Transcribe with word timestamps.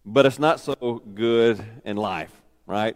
but 0.05 0.27
it's 0.27 0.37
not 0.37 0.59
so 0.59 1.01
good 1.15 1.59
in 1.83 1.97
life, 1.97 2.31
right? 2.67 2.95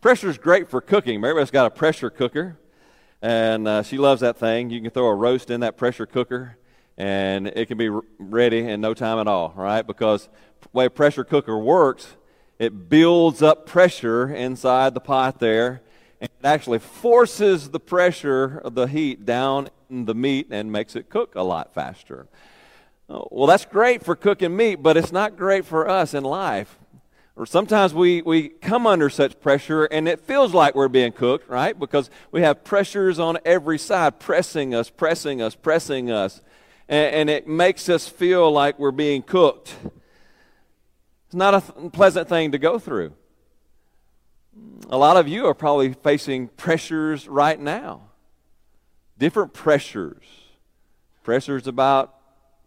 Pressure 0.00 0.28
is 0.28 0.36
great 0.36 0.68
for 0.68 0.80
cooking. 0.80 1.18
Everybody's 1.18 1.52
got 1.52 1.66
a 1.66 1.70
pressure 1.70 2.10
cooker, 2.10 2.58
and 3.22 3.68
uh, 3.68 3.84
she 3.84 3.96
loves 3.96 4.22
that 4.22 4.36
thing. 4.38 4.70
You 4.70 4.80
can 4.80 4.90
throw 4.90 5.06
a 5.06 5.14
roast 5.14 5.50
in 5.50 5.60
that 5.60 5.76
pressure 5.76 6.04
cooker, 6.04 6.56
and 6.98 7.46
it 7.46 7.68
can 7.68 7.78
be 7.78 7.90
ready 8.18 8.58
in 8.58 8.80
no 8.80 8.92
time 8.92 9.20
at 9.20 9.28
all, 9.28 9.52
right? 9.54 9.86
Because 9.86 10.28
the 10.62 10.68
way 10.72 10.86
a 10.86 10.90
pressure 10.90 11.22
cooker 11.22 11.56
works, 11.56 12.16
it 12.58 12.88
builds 12.88 13.40
up 13.40 13.66
pressure 13.66 14.34
inside 14.34 14.94
the 14.94 15.00
pot 15.00 15.38
there, 15.38 15.80
and 16.20 16.28
it 16.28 16.46
actually 16.46 16.78
forces 16.78 17.70
the 17.70 17.80
pressure 17.80 18.58
of 18.58 18.74
the 18.74 18.86
heat 18.86 19.24
down 19.24 19.70
in 19.88 20.04
the 20.04 20.14
meat 20.14 20.48
and 20.50 20.70
makes 20.70 20.94
it 20.94 21.08
cook 21.08 21.34
a 21.34 21.42
lot 21.42 21.72
faster. 21.74 22.28
Uh, 23.08 23.22
well, 23.30 23.46
that's 23.46 23.64
great 23.64 24.04
for 24.04 24.14
cooking 24.14 24.56
meat, 24.56 24.76
but 24.76 24.96
it's 24.96 25.12
not 25.12 25.36
great 25.36 25.64
for 25.64 25.88
us 25.88 26.14
in 26.14 26.22
life. 26.22 26.78
Or 27.36 27.46
sometimes 27.46 27.94
we, 27.94 28.20
we 28.20 28.50
come 28.50 28.86
under 28.86 29.08
such 29.08 29.40
pressure 29.40 29.84
and 29.86 30.06
it 30.06 30.20
feels 30.20 30.52
like 30.52 30.74
we're 30.74 30.88
being 30.88 31.12
cooked, 31.12 31.48
right? 31.48 31.78
Because 31.78 32.10
we 32.30 32.42
have 32.42 32.64
pressures 32.64 33.18
on 33.18 33.38
every 33.46 33.78
side 33.78 34.20
pressing 34.20 34.74
us, 34.74 34.90
pressing 34.90 35.40
us, 35.40 35.54
pressing 35.54 36.10
us. 36.10 36.42
And, 36.86 37.14
and 37.14 37.30
it 37.30 37.48
makes 37.48 37.88
us 37.88 38.06
feel 38.06 38.52
like 38.52 38.78
we're 38.78 38.90
being 38.90 39.22
cooked. 39.22 39.74
It's 41.26 41.34
not 41.34 41.54
a 41.54 41.60
th- 41.62 41.92
pleasant 41.92 42.28
thing 42.28 42.52
to 42.52 42.58
go 42.58 42.78
through. 42.78 43.14
A 44.88 44.96
lot 44.96 45.16
of 45.16 45.28
you 45.28 45.46
are 45.46 45.54
probably 45.54 45.92
facing 45.92 46.48
pressures 46.48 47.28
right 47.28 47.58
now 47.58 48.02
different 49.18 49.52
pressures 49.52 50.24
pressures 51.22 51.66
about 51.66 52.14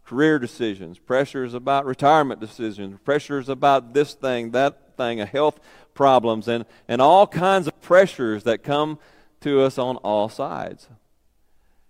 career 0.06 0.38
decisions, 0.40 1.00
pressures 1.00 1.54
about 1.54 1.86
retirement 1.86 2.40
decisions, 2.40 3.00
pressures 3.04 3.50
about 3.50 3.94
this 3.94 4.14
thing, 4.14 4.52
that 4.52 4.96
thing, 4.98 5.18
health 5.20 5.60
problems, 5.94 6.48
and, 6.48 6.66
and 6.88 7.02
all 7.02 7.26
kinds 7.26 7.68
of 7.68 7.82
pressures 7.82 8.44
that 8.44 8.64
come 8.64 9.00
to 9.42 9.62
us 9.62 9.78
on 9.78 9.98
all 9.98 10.30
sides. 10.30 10.88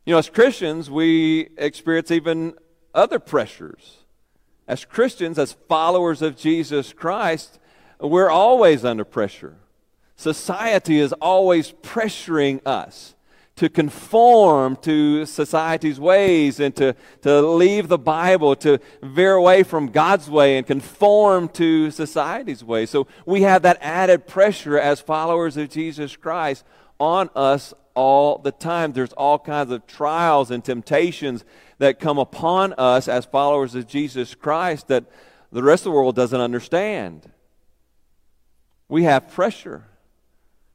You 0.06 0.14
know, 0.14 0.20
as 0.20 0.30
Christians, 0.30 0.90
we 0.90 1.50
experience 1.58 2.12
even 2.12 2.53
other 2.94 3.20
pressures. 3.20 3.98
As 4.68 4.86
Christians, 4.86 5.38
as 5.38 5.53
followers 5.68 6.22
of 6.22 6.38
Jesus 6.38 6.94
Christ, 6.94 7.59
we're 8.00 8.30
always 8.30 8.86
under 8.86 9.06
pressure. 9.06 9.58
Society 10.23 11.01
is 11.01 11.11
always 11.11 11.73
pressuring 11.73 12.66
us 12.66 13.13
to 13.57 13.67
conform 13.67 14.78
to 14.78 15.25
society's 15.25 16.00
ways 16.00 16.61
and 16.61 16.73
to, 16.78 16.95
to 17.23 17.41
leave 17.41 17.89
the 17.89 17.97
Bible, 17.97 18.56
to 18.56 18.79
veer 19.01 19.34
away 19.34 19.63
from 19.63 19.88
God's 19.88 20.29
way 20.29 20.57
and 20.57 20.66
conform 20.66 21.50
to 21.50 21.91
society's 21.91 22.63
way. 22.63 22.85
So 22.85 23.06
we 23.25 23.41
have 23.41 23.63
that 23.63 23.78
added 23.81 24.25
pressure 24.25 24.79
as 24.79 25.01
followers 25.01 25.57
of 25.57 25.69
Jesus 25.69 26.16
Christ 26.16 26.63
on 27.01 27.29
us 27.35 27.73
all 27.94 28.38
the 28.38 28.53
time. 28.53 28.94
There's 28.94 29.11
all 29.11 29.38
kinds 29.38 29.73
of 29.73 29.85
trials 29.85 30.51
and 30.51 30.63
temptations 30.63 31.44
that 31.79 32.00
come 32.00 32.17
upon 32.17 32.72
us 32.78 33.09
as 33.09 33.25
followers 33.25 33.75
of 33.75 33.88
Jesus 33.88 34.35
Christ 34.35 34.88
that 34.88 35.03
the 35.51 35.63
rest 35.63 35.81
of 35.81 35.91
the 35.91 35.97
world 35.97 36.16
doesn't 36.16 36.40
understand. 36.40 37.29
We 38.88 39.03
have 39.03 39.29
pressure. 39.29 39.84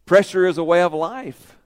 Pressure 0.09 0.47
is 0.47 0.57
a 0.57 0.65
way 0.65 0.81
of 0.81 0.95
life. 0.95 1.59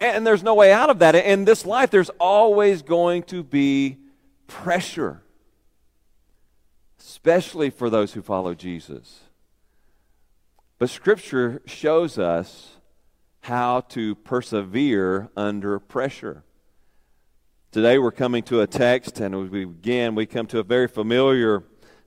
And 0.00 0.26
there's 0.26 0.42
no 0.42 0.56
way 0.56 0.72
out 0.72 0.90
of 0.90 0.98
that. 0.98 1.14
In 1.14 1.44
this 1.44 1.64
life, 1.64 1.88
there's 1.88 2.10
always 2.18 2.82
going 2.82 3.22
to 3.24 3.44
be 3.44 3.98
pressure, 4.48 5.22
especially 6.98 7.70
for 7.70 7.88
those 7.90 8.14
who 8.14 8.22
follow 8.22 8.54
Jesus. 8.54 9.20
But 10.80 10.90
Scripture 10.90 11.62
shows 11.64 12.18
us 12.18 12.72
how 13.42 13.82
to 13.90 14.16
persevere 14.16 15.28
under 15.36 15.78
pressure. 15.78 16.42
Today, 17.70 17.98
we're 17.98 18.10
coming 18.10 18.42
to 18.44 18.62
a 18.62 18.66
text, 18.66 19.20
and 19.20 19.32
as 19.32 19.48
we 19.48 19.64
begin, 19.64 20.16
we 20.16 20.26
come 20.26 20.48
to 20.48 20.58
a 20.58 20.64
very 20.64 20.88
familiar 20.88 21.62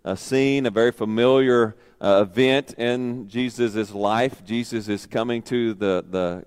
uh, 0.05 0.15
scene, 0.15 0.65
a 0.65 0.71
very 0.71 0.91
familiar 0.91 1.75
uh, 2.01 2.25
event 2.27 2.73
in 2.77 3.27
Jesus' 3.27 3.91
life. 3.91 4.43
Jesus 4.45 4.87
is 4.87 5.05
coming 5.05 5.41
to 5.43 5.73
the, 5.73 6.05
the 6.09 6.45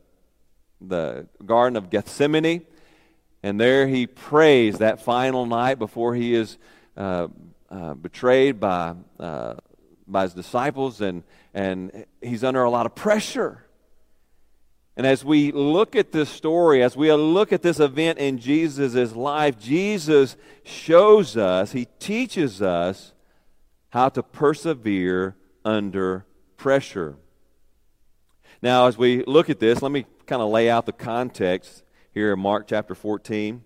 the 0.89 1.27
Garden 1.45 1.77
of 1.77 1.91
Gethsemane. 1.91 2.63
And 3.43 3.61
there 3.61 3.89
he 3.89 4.07
prays 4.07 4.79
that 4.79 5.03
final 5.03 5.47
night 5.47 5.79
before 5.79 6.15
he 6.15 6.35
is 6.35 6.59
uh, 6.97 7.29
uh, 7.71 7.95
betrayed 7.95 8.61
by, 8.61 8.95
uh, 9.19 9.55
by 10.07 10.23
his 10.23 10.34
disciples, 10.34 11.01
and, 11.01 11.25
and 11.55 12.05
he's 12.21 12.45
under 12.45 12.63
a 12.63 12.71
lot 12.71 12.87
of 12.87 12.95
pressure. 12.95 13.65
And 14.97 15.07
as 15.07 15.25
we 15.25 15.51
look 15.53 15.97
at 15.97 16.13
this 16.13 16.29
story, 16.29 16.83
as 16.83 16.97
we 16.97 17.11
look 17.13 17.53
at 17.53 17.63
this 17.63 17.81
event 17.81 18.19
in 18.19 18.39
Jesus' 18.39 19.17
life, 19.17 19.59
Jesus 19.59 20.37
shows 20.63 21.37
us, 21.37 21.73
he 21.73 21.87
teaches 21.99 22.61
us 22.61 23.13
how 23.92 24.08
to 24.08 24.22
persevere 24.22 25.36
under 25.66 26.25
pressure. 26.56 27.16
Now, 28.62 28.86
as 28.86 28.97
we 28.97 29.22
look 29.24 29.50
at 29.50 29.60
this, 29.60 29.83
let 29.83 29.92
me 29.92 30.06
kind 30.27 30.41
of 30.41 30.48
lay 30.48 30.71
out 30.71 30.86
the 30.86 30.92
context 30.92 31.83
here 32.15 32.33
in 32.33 32.39
Mark 32.39 32.66
chapter 32.66 32.94
14. 32.94 33.62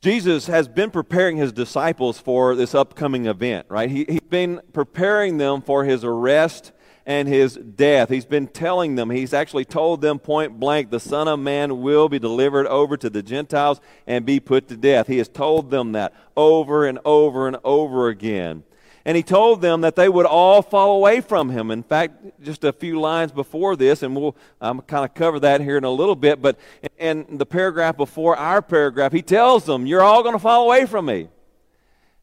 Jesus 0.00 0.46
has 0.46 0.66
been 0.66 0.90
preparing 0.90 1.36
his 1.36 1.52
disciples 1.52 2.18
for 2.18 2.54
this 2.54 2.74
upcoming 2.74 3.26
event, 3.26 3.66
right? 3.68 3.90
He, 3.90 4.06
he's 4.08 4.20
been 4.20 4.62
preparing 4.72 5.36
them 5.36 5.60
for 5.60 5.84
his 5.84 6.04
arrest 6.04 6.72
and 7.04 7.28
his 7.28 7.54
death. 7.54 8.08
He's 8.08 8.24
been 8.24 8.46
telling 8.46 8.94
them, 8.94 9.10
he's 9.10 9.34
actually 9.34 9.64
told 9.66 10.00
them 10.00 10.18
point 10.18 10.58
blank, 10.58 10.90
the 10.90 11.00
Son 11.00 11.28
of 11.28 11.38
Man 11.38 11.82
will 11.82 12.08
be 12.08 12.18
delivered 12.18 12.66
over 12.66 12.96
to 12.96 13.10
the 13.10 13.22
Gentiles 13.22 13.80
and 14.06 14.24
be 14.24 14.40
put 14.40 14.68
to 14.68 14.76
death. 14.76 15.06
He 15.06 15.18
has 15.18 15.28
told 15.28 15.70
them 15.70 15.92
that 15.92 16.14
over 16.34 16.86
and 16.86 16.98
over 17.04 17.46
and 17.46 17.58
over 17.62 18.08
again. 18.08 18.62
And 19.08 19.16
he 19.16 19.22
told 19.22 19.62
them 19.62 19.80
that 19.80 19.96
they 19.96 20.06
would 20.06 20.26
all 20.26 20.60
fall 20.60 20.94
away 20.94 21.22
from 21.22 21.48
him. 21.48 21.70
In 21.70 21.82
fact, 21.82 22.42
just 22.42 22.62
a 22.62 22.74
few 22.74 23.00
lines 23.00 23.32
before 23.32 23.74
this, 23.74 24.02
and 24.02 24.14
we'll 24.14 24.36
um, 24.60 24.82
kind 24.82 25.02
of 25.02 25.14
cover 25.14 25.40
that 25.40 25.62
here 25.62 25.78
in 25.78 25.84
a 25.84 25.90
little 25.90 26.14
bit, 26.14 26.42
but 26.42 26.58
in 26.98 27.38
the 27.38 27.46
paragraph 27.46 27.96
before 27.96 28.36
our 28.36 28.60
paragraph, 28.60 29.12
he 29.12 29.22
tells 29.22 29.64
them, 29.64 29.86
You're 29.86 30.02
all 30.02 30.22
going 30.22 30.34
to 30.34 30.38
fall 30.38 30.66
away 30.66 30.84
from 30.84 31.06
me. 31.06 31.30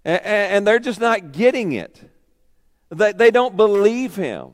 And, 0.04 0.22
and 0.24 0.68
they're 0.68 0.78
just 0.78 1.00
not 1.00 1.32
getting 1.32 1.72
it. 1.72 2.08
They, 2.92 3.14
they 3.14 3.32
don't 3.32 3.58
believe 3.58 4.16
him. 4.16 4.50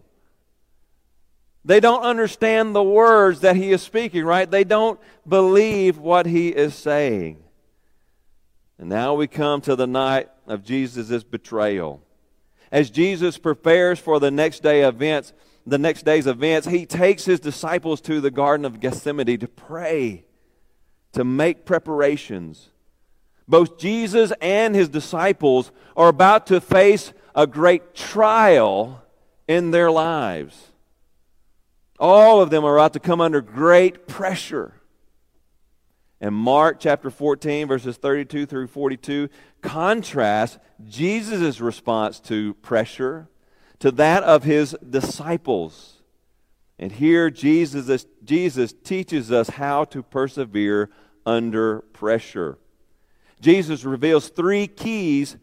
They 1.65 1.81
don't 1.81 2.03
understand 2.03 2.73
the 2.73 2.81
words 2.81 3.41
that 3.41 3.57
he 3.57 3.73
is 3.73 3.81
speaking, 3.81 4.23
right? 4.23 4.49
They 4.49 4.63
don't 4.63 5.01
believe 5.27 5.97
what 5.97 6.27
he 6.27 6.47
is 6.47 6.75
saying. 6.75 7.43
And 8.79 8.87
now 8.87 9.15
we 9.15 9.27
come 9.27 9.59
to 9.63 9.75
the 9.75 9.85
night 9.85 10.29
of 10.47 10.63
Jesus' 10.63 11.25
betrayal. 11.25 12.01
As 12.71 12.89
Jesus 12.89 13.37
prepares 13.37 13.99
for 13.99 14.19
the 14.19 14.31
next 14.31 14.63
day 14.63 14.81
events, 14.81 15.33
the 15.67 15.77
next 15.77 16.03
day's 16.05 16.27
events, 16.27 16.67
he 16.67 16.85
takes 16.85 17.25
his 17.25 17.39
disciples 17.39 18.01
to 18.01 18.21
the 18.21 18.31
Garden 18.31 18.65
of 18.65 18.79
Gethsemane 18.79 19.39
to 19.39 19.47
pray, 19.47 20.25
to 21.13 21.23
make 21.23 21.65
preparations. 21.65 22.69
Both 23.47 23.77
Jesus 23.77 24.31
and 24.41 24.73
his 24.73 24.89
disciples 24.89 25.71
are 25.97 26.07
about 26.07 26.47
to 26.47 26.61
face 26.61 27.13
a 27.35 27.45
great 27.45 27.93
trial 27.93 29.03
in 29.47 29.71
their 29.71 29.91
lives. 29.91 30.69
All 31.99 32.41
of 32.41 32.49
them 32.49 32.63
are 32.63 32.77
about 32.77 32.93
to 32.93 32.99
come 32.99 33.21
under 33.21 33.41
great 33.41 34.07
pressure. 34.07 34.80
And 36.21 36.35
Mark 36.35 36.79
chapter 36.79 37.09
14, 37.09 37.67
verses 37.67 37.97
32 37.97 38.45
through 38.45 38.67
42, 38.67 39.27
contrasts 39.61 40.59
Jesus' 40.87 41.59
response 41.59 42.19
to 42.21 42.53
pressure 42.55 43.27
to 43.79 43.89
that 43.91 44.21
of 44.21 44.43
his 44.43 44.77
disciples. 44.87 46.03
And 46.77 46.91
here 46.91 47.31
Jesus, 47.31 48.05
Jesus 48.23 48.73
teaches 48.83 49.31
us 49.31 49.49
how 49.49 49.85
to 49.85 50.03
persevere 50.03 50.91
under 51.25 51.79
pressure. 51.79 52.59
Jesus 53.41 53.83
reveals 53.83 54.29
three 54.29 54.67
keys 54.67 55.37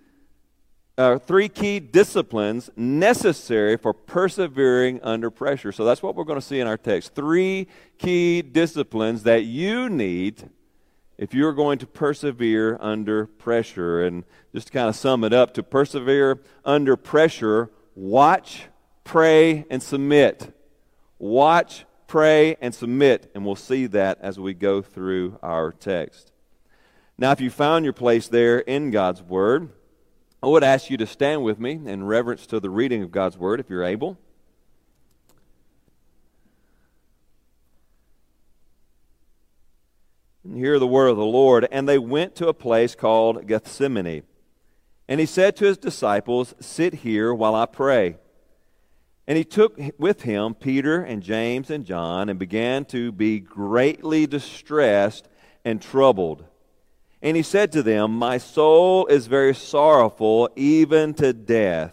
uh, 0.97 1.17
three 1.17 1.49
key 1.49 1.79
disciplines 1.79 2.71
necessary 2.75 3.77
for 3.77 3.93
persevering 3.93 5.01
under 5.05 5.31
pressure. 5.31 5.71
So 5.71 5.85
that's 5.85 6.03
what 6.03 6.17
we're 6.17 6.25
going 6.25 6.41
to 6.41 6.45
see 6.45 6.59
in 6.59 6.67
our 6.67 6.77
text. 6.77 7.15
Three 7.15 7.69
key 7.99 8.43
disciplines 8.43 9.23
that 9.23 9.45
you 9.45 9.89
need 9.89 10.51
if 11.19 11.35
you're 11.35 11.53
going 11.53 11.79
to 11.81 11.87
persevere 11.87 12.79
under 12.81 13.27
pressure. 13.27 14.03
And 14.03 14.25
just 14.55 14.69
to 14.69 14.73
kind 14.73 14.89
of 14.89 14.97
sum 14.97 15.25
it 15.25 15.33
up, 15.33 15.53
to 15.55 15.63
persevere 15.63 16.41
under 16.65 16.97
pressure, 16.97 17.71
watch, 17.95 18.67
pray, 19.05 19.67
and 19.69 19.83
submit. 19.83 20.55
Watch, 21.19 21.85
pray, 22.07 22.57
and 22.61 22.75
submit. 22.75 23.31
And 23.35 23.45
we'll 23.45 23.57
see 23.57 23.87
that 23.87 24.19
as 24.21 24.39
we 24.39 24.55
go 24.55 24.81
through 24.81 25.39
our 25.43 25.73
text. 25.73 26.33
Now, 27.19 27.33
if 27.33 27.41
you 27.41 27.51
found 27.51 27.85
your 27.85 27.93
place 27.93 28.29
there 28.29 28.61
in 28.61 28.93
God's 28.93 29.21
Word, 29.21 29.71
I 30.41 30.47
would 30.47 30.63
ask 30.63 30.89
you 30.89 30.97
to 30.99 31.07
stand 31.07 31.43
with 31.43 31.59
me 31.59 31.73
in 31.73 32.05
reverence 32.05 32.47
to 32.47 32.61
the 32.61 32.71
reading 32.71 33.03
of 33.03 33.11
God's 33.11 33.37
Word 33.37 33.59
if 33.59 33.69
you're 33.69 33.83
able. 33.83 34.19
And 40.49 40.57
hear 40.57 40.79
the 40.79 40.87
word 40.87 41.09
of 41.09 41.19
the 41.19 41.27
Lord. 41.27 41.69
And 41.71 41.87
they 41.87 41.99
went 41.99 42.35
to 42.37 42.49
a 42.49 42.55
place 42.55 42.95
called 42.95 43.47
Gethsemane. 43.47 44.23
And 45.07 45.21
he 45.21 45.27
said 45.27 45.57
to 45.57 45.67
his 45.67 45.77
disciples, 45.77 46.55
Sit 46.59 46.95
here 46.95 47.35
while 47.35 47.55
I 47.55 47.67
pray. 47.67 48.17
And 49.27 49.37
he 49.37 49.45
took 49.45 49.79
with 49.99 50.23
him 50.23 50.55
Peter 50.55 51.03
and 51.03 51.23
James 51.23 51.69
and 51.69 51.85
John 51.85 52.31
and 52.31 52.39
began 52.39 52.87
to 52.87 53.13
be 53.13 53.41
greatly 53.41 54.27
distressed 54.27 55.29
and 55.67 55.83
troubled. 55.83 56.47
And 57.21 57.37
he 57.37 57.43
said 57.43 57.71
to 57.73 57.83
them, 57.83 58.13
My 58.13 58.39
soul 58.39 59.07
is 59.09 59.27
very 59.27 59.55
sorrowful, 59.55 60.49
even 60.57 61.13
to 61.15 61.35
death. 61.35 61.93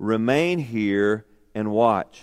Remain 0.00 0.58
here 0.58 1.26
and 1.54 1.70
watch. 1.70 2.22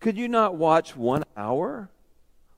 Could 0.00 0.16
you 0.16 0.28
not 0.28 0.54
watch 0.54 0.96
one 0.96 1.24
hour? 1.36 1.90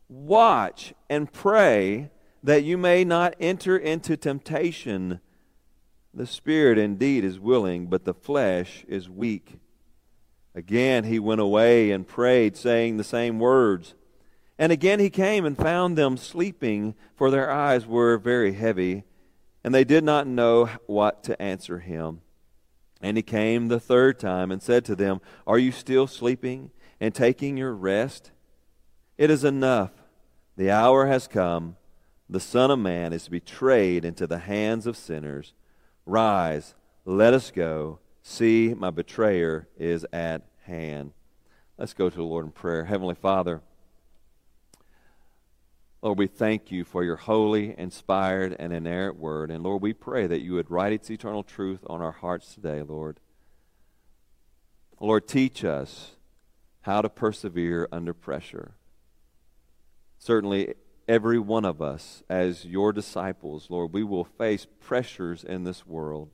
Watch 0.09 0.93
and 1.09 1.33
pray 1.33 2.11
that 2.43 2.65
you 2.65 2.77
may 2.77 3.05
not 3.05 3.35
enter 3.41 3.77
into 3.77 4.17
temptation. 4.17 5.21
The 6.13 6.27
spirit 6.27 6.79
indeed 6.79 7.25
is 7.25 7.39
willing, 7.39 7.87
but 7.87 8.05
the 8.05 8.15
flesh 8.15 8.85
is 8.89 9.09
weak. 9.09 9.59
Again 10.55 11.05
he 11.05 11.19
went 11.19 11.41
away 11.41 11.91
and 11.91 12.07
prayed, 12.07 12.57
saying 12.57 12.97
the 12.97 13.05
same 13.05 13.39
words. 13.39 13.95
And 14.59 14.73
again 14.73 15.01
he 15.01 15.09
came 15.09 15.47
and 15.47 15.57
found 15.57 15.97
them 15.97 16.17
sleeping, 16.17 16.95
for 17.15 17.31
their 17.31 17.51
eyes 17.51 17.87
were 17.87 18.19
very 18.19 18.53
heavy, 18.53 19.05
and 19.65 19.75
they 19.75 19.85
did 19.85 20.05
not 20.05 20.27
know 20.27 20.69
what 20.87 21.23
to 21.25 21.41
answer 21.41 21.79
him. 21.79 22.21
And 23.01 23.17
he 23.17 23.23
came 23.23 23.69
the 23.69 23.81
third 23.81 24.19
time 24.19 24.51
and 24.51 24.63
said 24.63 24.85
to 24.87 24.97
them, 24.97 25.23
Are 25.47 25.59
you 25.59 25.73
still 25.73 26.07
sleeping 26.07 26.71
and 27.01 27.15
taking 27.15 27.57
your 27.57 27.73
rest? 27.73 28.31
It 29.17 29.31
is 29.31 29.45
enough. 29.45 29.93
The 30.57 30.71
hour 30.71 31.07
has 31.07 31.27
come. 31.27 31.77
The 32.29 32.41
Son 32.41 32.71
of 32.71 32.79
Man 32.79 33.13
is 33.13 33.29
betrayed 33.29 34.05
into 34.05 34.27
the 34.27 34.39
hands 34.39 34.87
of 34.87 34.97
sinners. 34.97 35.55
Rise, 36.07 36.75
let 37.05 37.35
us 37.35 37.51
go. 37.51 37.99
See, 38.23 38.75
my 38.77 38.91
betrayer 38.91 39.69
is 39.79 40.07
at 40.13 40.43
hand. 40.65 41.13
Let's 41.79 41.95
go 41.95 42.11
to 42.11 42.17
the 42.17 42.23
Lord 42.23 42.45
in 42.45 42.53
prayer. 42.53 42.85
Heavenly 42.85 43.15
Father, 43.15 43.63
Lord, 46.03 46.19
we 46.19 46.27
thank 46.27 46.71
you 46.71 46.85
for 46.85 47.05
your 47.05 47.17
holy, 47.17 47.75
inspired, 47.77 48.57
and 48.59 48.73
inerrant 48.73 49.19
word. 49.19 49.51
And 49.51 49.63
Lord, 49.63 49.83
we 49.83 49.93
pray 49.93 50.27
that 50.27 50.41
you 50.41 50.55
would 50.55 50.71
write 50.71 50.93
its 50.93 51.11
eternal 51.11 51.43
truth 51.43 51.81
on 51.89 52.01
our 52.01 52.13
hearts 52.13 52.55
today, 52.55 52.83
Lord. 52.83 53.21
Lord, 54.99 55.27
teach 55.27 55.65
us 55.65 56.13
how 56.83 57.03
to 57.03 57.09
persevere 57.09 57.89
under 57.93 58.15
pressure. 58.15 58.73
Certainly, 60.19 60.75
every 61.09 61.39
one 61.39 61.65
of 61.65 61.83
us, 61.83 62.23
as 62.29 62.65
your 62.65 62.93
disciples, 62.93 63.67
Lord, 63.69 63.93
we 63.93 64.05
will 64.05 64.25
face 64.25 64.67
pressures 64.81 65.45
in 65.45 65.65
this 65.65 65.87
world. 65.87 66.31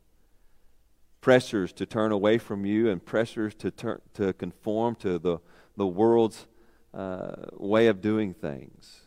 Pressures 1.20 1.72
to 1.72 1.86
turn 1.86 2.12
away 2.12 2.38
from 2.38 2.64
you 2.64 2.90
and 2.90 3.04
pressures 3.04 3.54
to, 3.56 3.70
turn, 3.70 4.00
to 4.14 4.32
conform 4.32 4.94
to 4.96 5.18
the, 5.18 5.38
the 5.76 5.86
world's 5.86 6.46
uh, 6.94 7.46
way 7.52 7.88
of 7.88 8.00
doing 8.00 8.34
things. 8.34 9.00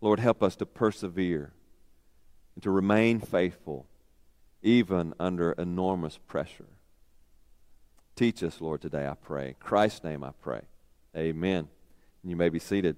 Lord, 0.00 0.20
help 0.20 0.42
us 0.42 0.56
to 0.56 0.66
persevere 0.66 1.52
and 2.54 2.62
to 2.62 2.70
remain 2.70 3.20
faithful 3.20 3.86
even 4.62 5.14
under 5.20 5.52
enormous 5.52 6.18
pressure. 6.26 6.73
Teach 8.16 8.42
us, 8.42 8.60
Lord, 8.60 8.80
today, 8.80 9.06
I 9.06 9.14
pray. 9.14 9.48
In 9.48 9.54
Christ's 9.60 10.04
name 10.04 10.22
I 10.22 10.30
pray. 10.40 10.62
Amen. 11.16 11.68
And 12.22 12.30
You 12.30 12.36
may 12.36 12.48
be 12.48 12.58
seated. 12.58 12.96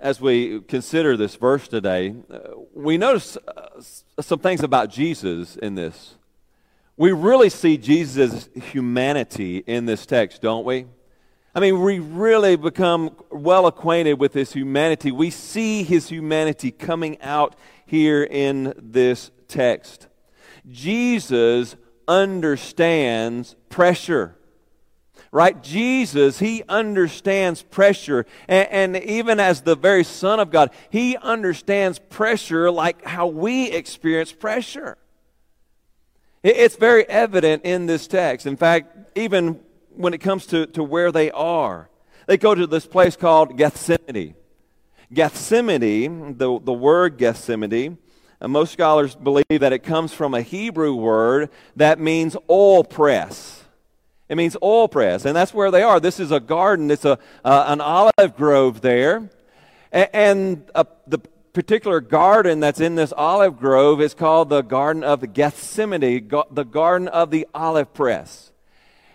As 0.00 0.20
we 0.20 0.60
consider 0.62 1.16
this 1.16 1.36
verse 1.36 1.68
today, 1.68 2.16
uh, 2.28 2.38
we 2.74 2.98
notice 2.98 3.36
uh, 3.36 3.80
some 4.20 4.40
things 4.40 4.62
about 4.62 4.90
Jesus 4.90 5.56
in 5.56 5.76
this 5.76 6.16
we 6.96 7.12
really 7.12 7.48
see 7.48 7.78
Jesus' 7.78 8.48
humanity 8.54 9.58
in 9.66 9.86
this 9.86 10.04
text, 10.04 10.42
don't 10.42 10.64
we? 10.64 10.86
I 11.54 11.60
mean, 11.60 11.82
we 11.82 11.98
really 11.98 12.56
become 12.56 13.16
well 13.30 13.66
acquainted 13.66 14.14
with 14.14 14.34
his 14.34 14.52
humanity. 14.52 15.10
We 15.10 15.30
see 15.30 15.82
his 15.82 16.08
humanity 16.08 16.70
coming 16.70 17.20
out 17.20 17.56
here 17.92 18.24
in 18.24 18.72
this 18.78 19.30
text. 19.48 20.08
Jesus 20.66 21.76
understands 22.08 23.54
pressure. 23.68 24.34
Right? 25.30 25.62
Jesus, 25.62 26.38
he 26.38 26.62
understands 26.70 27.62
pressure. 27.62 28.24
And, 28.48 28.96
and, 28.96 29.04
even 29.04 29.38
as 29.38 29.60
the 29.60 29.76
very 29.76 30.04
Son 30.04 30.40
of 30.40 30.50
God, 30.50 30.70
he 30.88 31.18
understands 31.18 31.98
pressure 31.98 32.70
like 32.70 33.04
how 33.04 33.26
we 33.26 33.70
experience 33.70 34.32
pressure. 34.32 34.96
It's 36.42 36.76
very 36.76 37.06
evident 37.06 37.66
in 37.66 37.84
this 37.84 38.06
text. 38.06 38.46
In 38.46 38.56
fact, 38.56 39.18
even 39.18 39.60
when 39.90 40.14
it 40.14 40.22
comes 40.22 40.46
to, 40.46 40.64
to 40.68 40.82
where 40.82 41.12
they 41.12 41.30
are, 41.30 41.90
they 42.26 42.38
go 42.38 42.54
to 42.54 42.66
this 42.66 42.86
place 42.86 43.16
called 43.16 43.58
Gethsemane. 43.58 44.34
Gethsemane, 45.12 46.38
the, 46.38 46.60
the 46.60 46.72
word 46.72 47.18
Gethsemane, 47.18 47.98
most 48.40 48.72
scholars 48.72 49.14
believe 49.14 49.44
that 49.48 49.72
it 49.72 49.80
comes 49.80 50.12
from 50.12 50.34
a 50.34 50.42
Hebrew 50.42 50.94
word 50.94 51.50
that 51.76 52.00
means 52.00 52.36
oil 52.50 52.82
press. 52.82 53.64
It 54.28 54.36
means 54.36 54.56
oil 54.62 54.88
press, 54.88 55.24
and 55.24 55.36
that's 55.36 55.54
where 55.54 55.70
they 55.70 55.82
are. 55.82 56.00
This 56.00 56.18
is 56.18 56.32
a 56.32 56.40
garden. 56.40 56.90
It's 56.90 57.04
a 57.04 57.18
uh, 57.44 57.64
an 57.68 57.80
olive 57.80 58.36
grove 58.36 58.80
there, 58.80 59.30
and, 59.92 60.08
and 60.12 60.70
uh, 60.74 60.84
the 61.06 61.18
particular 61.52 62.00
garden 62.00 62.60
that's 62.60 62.80
in 62.80 62.94
this 62.94 63.12
olive 63.14 63.58
grove 63.58 64.00
is 64.00 64.14
called 64.14 64.48
the 64.48 64.62
Garden 64.62 65.04
of 65.04 65.34
Gethsemane, 65.34 66.28
the 66.50 66.64
Garden 66.64 67.08
of 67.08 67.30
the 67.30 67.46
Olive 67.54 67.92
Press. 67.92 68.51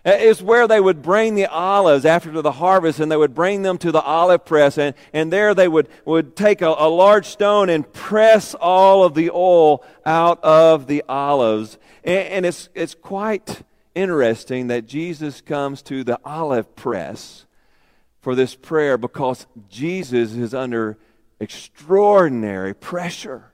Uh, 0.08 0.12
is 0.12 0.42
where 0.42 0.70
they 0.70 0.80
would 0.80 1.02
bring 1.02 1.36
the 1.36 1.46
olives 1.48 2.06
after 2.06 2.42
the 2.42 2.54
harvest 2.54 3.02
and 3.02 3.12
they 3.12 3.18
would 3.18 3.36
bring 3.36 3.62
them 3.64 3.78
to 3.78 3.92
the 3.92 4.02
olive 4.02 4.46
press 4.46 4.78
and, 4.78 4.96
and 5.12 5.34
there 5.34 5.54
they 5.54 5.68
would, 5.68 5.90
would 6.06 6.34
take 6.34 6.62
a, 6.62 6.74
a 6.78 6.88
large 6.88 7.26
stone 7.26 7.70
and 7.70 7.92
press 7.92 8.56
all 8.56 9.04
of 9.04 9.16
the 9.16 9.30
oil 9.30 9.84
out 10.06 10.42
of 10.46 10.88
the 10.88 11.04
olives. 11.10 11.78
And, 12.06 12.28
and 12.30 12.46
it's, 12.46 12.70
it's 12.74 12.96
quite 12.96 13.64
interesting 13.96 14.68
that 14.68 14.88
Jesus 14.88 15.42
comes 15.42 15.82
to 15.84 16.06
the 16.06 16.18
olive 16.24 16.74
press 16.78 17.46
for 18.22 18.34
this 18.34 18.56
prayer 18.56 18.98
because 18.98 19.46
Jesus 19.68 20.36
is 20.36 20.54
under 20.54 20.98
extraordinary 21.42 22.74
pressure. 22.74 23.52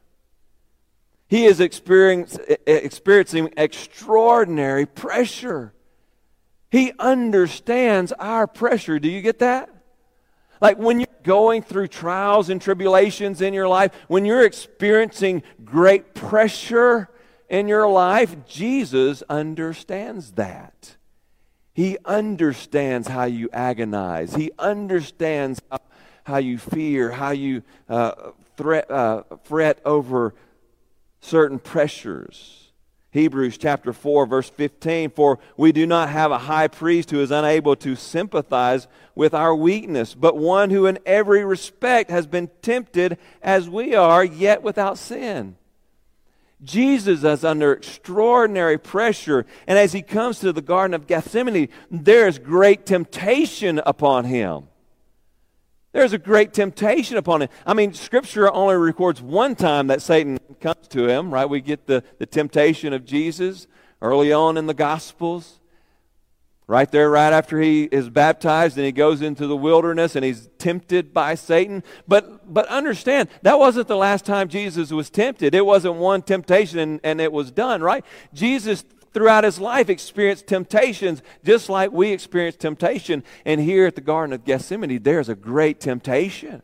He 1.28 1.46
is 1.46 1.60
experiencing 1.60 3.50
extraordinary 3.58 4.86
pressure. 4.86 5.74
He 6.74 6.92
understands 6.98 8.12
our 8.14 8.48
pressure. 8.48 8.98
Do 8.98 9.08
you 9.08 9.22
get 9.22 9.40
that? 9.40 9.70
Like 10.60 10.78
when 10.80 11.00
you're 11.00 11.08
going 11.22 11.62
through 11.62 11.90
trials 11.90 12.50
and 12.50 12.60
tribulations 12.60 13.42
in 13.42 13.54
your 13.54 13.68
life, 13.68 13.94
when 14.08 14.26
you're 14.26 14.44
experiencing 14.44 15.44
great 15.64 16.16
pressure 16.16 17.10
in 17.48 17.68
your 17.68 17.88
life, 17.88 18.36
Jesus 18.48 19.22
understands 19.30 20.32
that. 20.32 20.98
He 21.74 21.98
understands 22.06 23.08
how 23.08 23.26
you 23.26 23.50
agonize. 23.54 24.34
He 24.34 24.52
understands 24.58 25.62
how 25.72 25.80
how 26.24 26.38
you 26.38 26.58
fear, 26.58 27.12
how 27.12 27.32
you 27.32 27.64
uh, 27.90 28.32
threat, 28.56 28.90
uh, 28.90 29.24
fret 29.44 29.80
over 29.86 30.34
certain 31.22 31.60
pressures. 31.60 32.63
Hebrews 33.14 33.60
chapter 33.60 33.94
4, 33.94 34.26
verse 34.26 34.50
15 34.50 35.12
For 35.12 35.38
we 35.56 35.72
do 35.72 35.86
not 35.86 36.10
have 36.10 36.32
a 36.32 36.40
high 36.40 36.68
priest 36.68 37.12
who 37.12 37.22
is 37.22 37.30
unable 37.30 37.76
to 37.78 37.96
sympathize 37.96 38.88
with 39.14 39.36
our 39.36 39.56
weakness, 39.56 40.16
but 40.16 40.36
one 40.36 40.72
who 40.72 40.88
in 40.88 40.98
every 41.06 41.46
respect 41.46 42.10
has 42.10 42.26
been 42.26 42.50
tempted 42.64 43.20
as 43.44 43.70
we 43.70 43.94
are, 43.94 44.24
yet 44.24 44.64
without 44.64 44.98
sin. 44.98 45.58
Jesus 46.64 47.24
is 47.24 47.46
under 47.46 47.74
extraordinary 47.74 48.80
pressure, 48.80 49.46
and 49.68 49.78
as 49.78 49.94
he 49.94 50.02
comes 50.02 50.40
to 50.40 50.52
the 50.52 50.62
Garden 50.62 50.96
of 50.96 51.06
Gethsemane, 51.06 51.70
there 51.92 52.28
is 52.28 52.40
great 52.40 52.88
temptation 52.88 53.80
upon 53.86 54.26
him. 54.26 54.70
There's 55.94 56.12
a 56.12 56.18
great 56.18 56.54
temptation 56.54 57.18
upon 57.18 57.44
him. 57.44 57.50
I 57.68 57.76
mean, 57.76 57.94
Scripture 57.94 58.52
only 58.52 58.76
records 58.76 59.22
one 59.22 59.56
time 59.56 59.88
that 59.88 60.02
Satan 60.02 60.40
comes 60.60 60.88
to 60.90 61.08
him, 61.08 61.32
right? 61.32 61.46
We 61.46 61.62
get 61.62 61.86
the, 61.86 62.04
the 62.18 62.26
temptation 62.26 62.94
of 62.94 63.06
Jesus 63.06 63.68
early 64.02 64.34
on 64.34 64.58
in 64.58 64.66
the 64.66 64.74
Gospels. 64.74 65.60
Right 66.66 66.90
there, 66.90 67.10
right 67.10 67.34
after 67.34 67.60
he 67.60 67.84
is 67.84 68.10
baptized 68.10 68.78
and 68.78 68.86
he 68.86 68.94
goes 68.94 69.22
into 69.22 69.48
the 69.48 69.56
wilderness 69.56 70.16
and 70.16 70.24
he's 70.24 70.50
tempted 70.58 71.14
by 71.14 71.36
Satan. 71.36 71.84
But, 72.08 72.52
but 72.52 72.68
understand, 72.68 73.28
that 73.42 73.60
wasn't 73.60 73.90
the 73.90 73.98
last 73.98 74.26
time 74.26 74.48
Jesus 74.48 74.90
was 74.90 75.10
tempted. 75.10 75.54
It 75.54 75.66
wasn't 75.66 75.96
one 75.96 76.22
temptation 76.22 76.80
and, 76.80 77.00
and 77.04 77.20
it 77.20 77.34
was 77.34 77.52
done, 77.52 77.82
right? 77.82 78.06
Jesus 78.34 78.86
throughout 79.14 79.44
his 79.44 79.60
life 79.60 79.90
experienced 79.90 80.48
temptations 80.48 81.22
just 81.44 81.70
like 81.70 81.92
we 81.92 82.12
experience 82.12 82.56
temptation. 82.56 83.24
And 83.46 83.62
here 83.62 83.86
at 83.86 83.96
the 83.96 84.02
Garden 84.02 84.34
of 84.34 84.46
Gethsemane, 84.46 85.02
there's 85.02 85.30
a 85.30 85.36
great 85.36 85.80
temptation. 85.80 86.62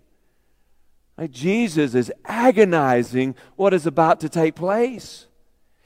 Like 1.18 1.32
Jesus 1.32 1.96
is 1.96 2.12
agonizing 2.26 3.36
what 3.56 3.74
is 3.74 3.86
about 3.86 4.22
to 4.22 4.30
take 4.30 4.56
place. 4.56 5.28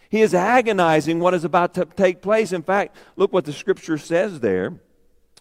He 0.10 0.22
is 0.22 0.36
agonizing 0.36 1.20
what 1.20 1.34
is 1.34 1.44
about 1.44 1.74
to 1.74 1.86
take 1.86 2.22
place. 2.22 2.52
In 2.52 2.62
fact, 2.62 2.96
look 3.16 3.34
what 3.34 3.46
the 3.46 3.54
scripture 3.54 3.98
says 3.98 4.40
there. 4.42 4.80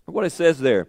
What 0.06 0.24
it 0.24 0.30
says 0.30 0.58
there. 0.58 0.88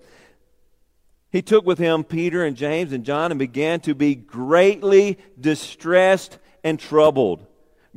He 1.32 1.42
took 1.42 1.66
with 1.66 1.80
him 1.80 2.04
Peter 2.04 2.46
and 2.46 2.56
James 2.56 2.94
and 2.94 3.04
John 3.04 3.32
and 3.32 3.40
began 3.40 3.82
to 3.82 3.94
be 3.94 4.16
greatly 4.16 5.18
distressed 5.40 6.38
and 6.64 6.80
troubled 6.80 7.46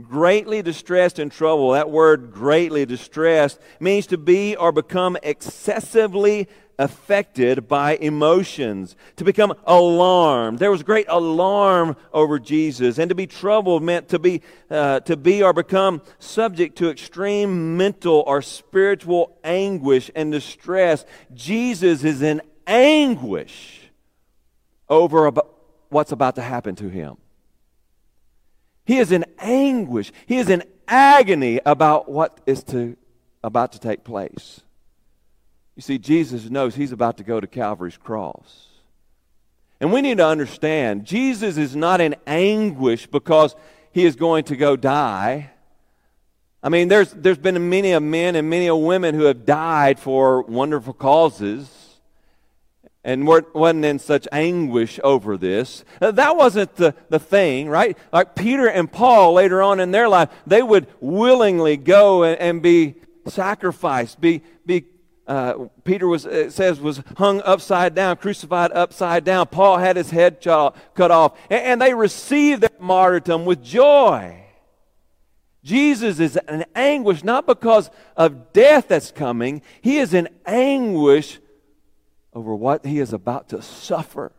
greatly 0.00 0.62
distressed 0.62 1.18
and 1.18 1.32
troubled. 1.32 1.74
That 1.74 1.90
word 1.90 2.32
greatly 2.32 2.86
distressed 2.86 3.58
means 3.80 4.06
to 4.08 4.18
be 4.18 4.56
or 4.56 4.72
become 4.72 5.16
excessively 5.22 6.48
affected 6.78 7.66
by 7.68 7.96
emotions, 7.96 8.96
to 9.16 9.24
become 9.24 9.54
alarmed. 9.66 10.58
There 10.58 10.70
was 10.70 10.82
great 10.82 11.06
alarm 11.08 11.96
over 12.12 12.38
Jesus, 12.38 12.98
and 12.98 13.08
to 13.08 13.14
be 13.14 13.26
troubled 13.26 13.82
meant 13.82 14.08
to 14.10 14.18
be, 14.18 14.42
uh, 14.70 15.00
to 15.00 15.16
be 15.16 15.42
or 15.42 15.52
become 15.52 16.02
subject 16.18 16.76
to 16.78 16.90
extreme 16.90 17.76
mental 17.76 18.22
or 18.26 18.42
spiritual 18.42 19.38
anguish 19.42 20.10
and 20.14 20.30
distress. 20.30 21.04
Jesus 21.32 22.04
is 22.04 22.20
in 22.20 22.42
anguish 22.66 23.80
over 24.88 25.30
what's 25.88 26.12
about 26.12 26.34
to 26.34 26.42
happen 26.42 26.74
to 26.76 26.88
him. 26.88 27.16
He 28.86 28.98
is 28.98 29.12
in 29.12 29.26
anguish. 29.38 30.12
He 30.26 30.38
is 30.38 30.48
in 30.48 30.62
agony 30.88 31.60
about 31.66 32.08
what 32.08 32.40
is 32.46 32.62
to, 32.64 32.96
about 33.42 33.72
to 33.72 33.80
take 33.80 34.04
place. 34.04 34.60
You 35.74 35.82
see, 35.82 35.98
Jesus 35.98 36.48
knows 36.48 36.74
he's 36.74 36.92
about 36.92 37.18
to 37.18 37.24
go 37.24 37.38
to 37.40 37.46
Calvary's 37.46 37.98
cross. 37.98 38.68
And 39.80 39.92
we 39.92 40.00
need 40.00 40.18
to 40.18 40.26
understand 40.26 41.04
Jesus 41.04 41.58
is 41.58 41.76
not 41.76 42.00
in 42.00 42.14
anguish 42.26 43.06
because 43.06 43.54
he 43.92 44.04
is 44.04 44.16
going 44.16 44.44
to 44.44 44.56
go 44.56 44.76
die. 44.76 45.50
I 46.62 46.68
mean, 46.68 46.88
there's, 46.88 47.12
there's 47.12 47.38
been 47.38 47.68
many 47.68 47.92
of 47.92 48.02
men 48.02 48.36
and 48.36 48.48
many 48.48 48.68
of 48.68 48.78
women 48.78 49.14
who 49.14 49.24
have 49.24 49.44
died 49.44 49.98
for 49.98 50.42
wonderful 50.42 50.94
causes 50.94 51.85
and 53.06 53.24
wasn't 53.24 53.84
in 53.84 54.00
such 54.00 54.26
anguish 54.32 54.98
over 55.04 55.36
this. 55.36 55.84
That 56.00 56.36
wasn't 56.36 56.74
the, 56.74 56.92
the 57.08 57.20
thing, 57.20 57.68
right? 57.68 57.96
Like 58.12 58.34
Peter 58.34 58.66
and 58.66 58.90
Paul 58.90 59.34
later 59.34 59.62
on 59.62 59.78
in 59.78 59.92
their 59.92 60.08
life, 60.08 60.28
they 60.44 60.60
would 60.60 60.88
willingly 61.00 61.76
go 61.76 62.24
and, 62.24 62.36
and 62.40 62.60
be 62.60 62.96
sacrificed, 63.28 64.20
be, 64.20 64.42
be 64.66 64.86
uh, 65.28 65.66
Peter 65.84 66.08
was, 66.08 66.26
it 66.26 66.52
says, 66.52 66.80
was 66.80 67.00
hung 67.16 67.42
upside 67.42 67.94
down, 67.94 68.16
crucified 68.16 68.72
upside 68.72 69.22
down. 69.22 69.46
Paul 69.46 69.78
had 69.78 69.94
his 69.94 70.10
head 70.10 70.40
cut 70.40 71.10
off. 71.12 71.38
And, 71.48 71.62
and 71.62 71.80
they 71.80 71.94
received 71.94 72.62
that 72.62 72.80
martyrdom 72.80 73.44
with 73.44 73.62
joy. 73.62 74.42
Jesus 75.62 76.18
is 76.18 76.36
in 76.48 76.64
anguish 76.74 77.22
not 77.22 77.46
because 77.46 77.88
of 78.16 78.52
death 78.52 78.88
that's 78.88 79.12
coming, 79.12 79.62
he 79.80 79.98
is 79.98 80.12
in 80.12 80.28
anguish 80.44 81.38
over 82.36 82.54
what 82.54 82.84
he 82.84 83.00
is 83.00 83.14
about 83.14 83.48
to 83.48 83.62
suffer. 83.62 84.30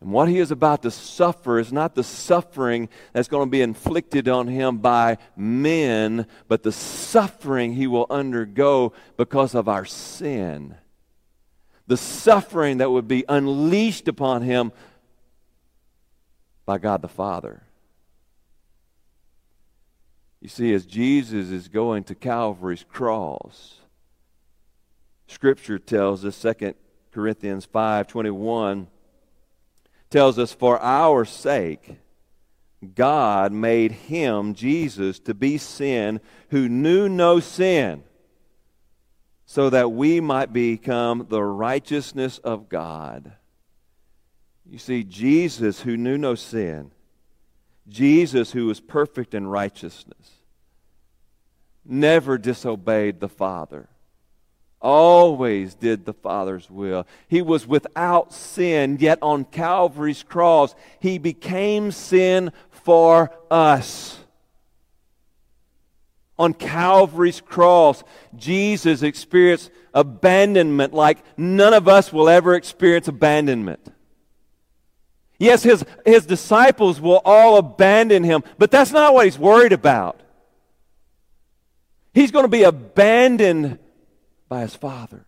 And 0.00 0.10
what 0.10 0.28
he 0.28 0.40
is 0.40 0.50
about 0.50 0.82
to 0.82 0.90
suffer 0.90 1.60
is 1.60 1.72
not 1.72 1.94
the 1.94 2.02
suffering 2.02 2.88
that's 3.12 3.28
going 3.28 3.46
to 3.46 3.50
be 3.50 3.62
inflicted 3.62 4.26
on 4.26 4.48
him 4.48 4.78
by 4.78 5.18
men, 5.36 6.26
but 6.48 6.64
the 6.64 6.72
suffering 6.72 7.74
he 7.74 7.86
will 7.86 8.08
undergo 8.10 8.94
because 9.16 9.54
of 9.54 9.68
our 9.68 9.84
sin. 9.84 10.74
The 11.86 11.96
suffering 11.96 12.78
that 12.78 12.90
would 12.90 13.06
be 13.06 13.24
unleashed 13.28 14.08
upon 14.08 14.42
him 14.42 14.72
by 16.66 16.78
God 16.78 17.00
the 17.00 17.08
Father. 17.08 17.62
You 20.40 20.48
see, 20.48 20.74
as 20.74 20.84
Jesus 20.84 21.50
is 21.50 21.68
going 21.68 22.02
to 22.04 22.16
Calvary's 22.16 22.84
cross, 22.88 23.79
Scripture 25.30 25.78
tells 25.78 26.24
us, 26.24 26.42
2 26.42 26.74
Corinthians 27.12 27.64
5.21, 27.64 28.88
tells 30.10 30.40
us, 30.40 30.52
For 30.52 30.80
our 30.82 31.24
sake, 31.24 31.98
God 32.96 33.52
made 33.52 33.92
him, 33.92 34.54
Jesus, 34.54 35.20
to 35.20 35.32
be 35.32 35.56
sin 35.56 36.20
who 36.48 36.68
knew 36.68 37.08
no 37.08 37.38
sin, 37.38 38.02
so 39.46 39.70
that 39.70 39.92
we 39.92 40.20
might 40.20 40.52
become 40.52 41.26
the 41.28 41.44
righteousness 41.44 42.38
of 42.38 42.68
God. 42.68 43.32
You 44.68 44.78
see, 44.78 45.04
Jesus, 45.04 45.80
who 45.82 45.96
knew 45.96 46.18
no 46.18 46.34
sin, 46.34 46.90
Jesus, 47.88 48.50
who 48.50 48.66
was 48.66 48.80
perfect 48.80 49.32
in 49.34 49.46
righteousness, 49.46 50.32
never 51.84 52.36
disobeyed 52.36 53.20
the 53.20 53.28
Father 53.28 53.88
always 54.80 55.74
did 55.74 56.04
the 56.04 56.12
Father's 56.12 56.70
will. 56.70 57.06
He 57.28 57.42
was 57.42 57.66
without 57.66 58.32
sin, 58.32 58.98
yet 59.00 59.18
on 59.22 59.44
Calvary's 59.44 60.22
cross, 60.22 60.74
he 60.98 61.18
became 61.18 61.92
sin 61.92 62.52
for 62.70 63.30
us. 63.50 64.18
On 66.38 66.54
Calvary's 66.54 67.40
cross, 67.40 68.02
Jesus 68.34 69.02
experienced 69.02 69.70
abandonment 69.92 70.94
like 70.94 71.18
none 71.36 71.74
of 71.74 71.86
us 71.86 72.12
will 72.12 72.28
ever 72.28 72.54
experience 72.54 73.08
abandonment. 73.08 73.80
Yes, 75.38 75.62
his, 75.62 75.84
his 76.04 76.26
disciples 76.26 77.00
will 77.00 77.20
all 77.24 77.56
abandon 77.56 78.24
him, 78.24 78.42
but 78.58 78.70
that's 78.70 78.92
not 78.92 79.14
what 79.14 79.24
he's 79.24 79.38
worried 79.38 79.72
about. 79.72 80.20
He's 82.12 82.30
going 82.30 82.44
to 82.44 82.48
be 82.48 82.62
abandoned 82.62 83.78
by 84.50 84.62
his 84.62 84.74
Father. 84.74 85.24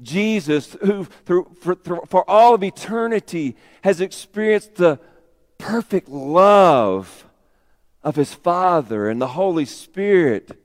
Jesus, 0.00 0.76
who 0.80 1.04
through, 1.26 1.54
for, 1.60 1.76
for 2.06 2.30
all 2.30 2.54
of 2.54 2.62
eternity 2.62 3.56
has 3.82 4.00
experienced 4.00 4.76
the 4.76 4.98
perfect 5.58 6.08
love 6.08 7.26
of 8.02 8.16
his 8.16 8.32
Father 8.32 9.08
and 9.10 9.20
the 9.20 9.26
Holy 9.26 9.64
Spirit, 9.64 10.58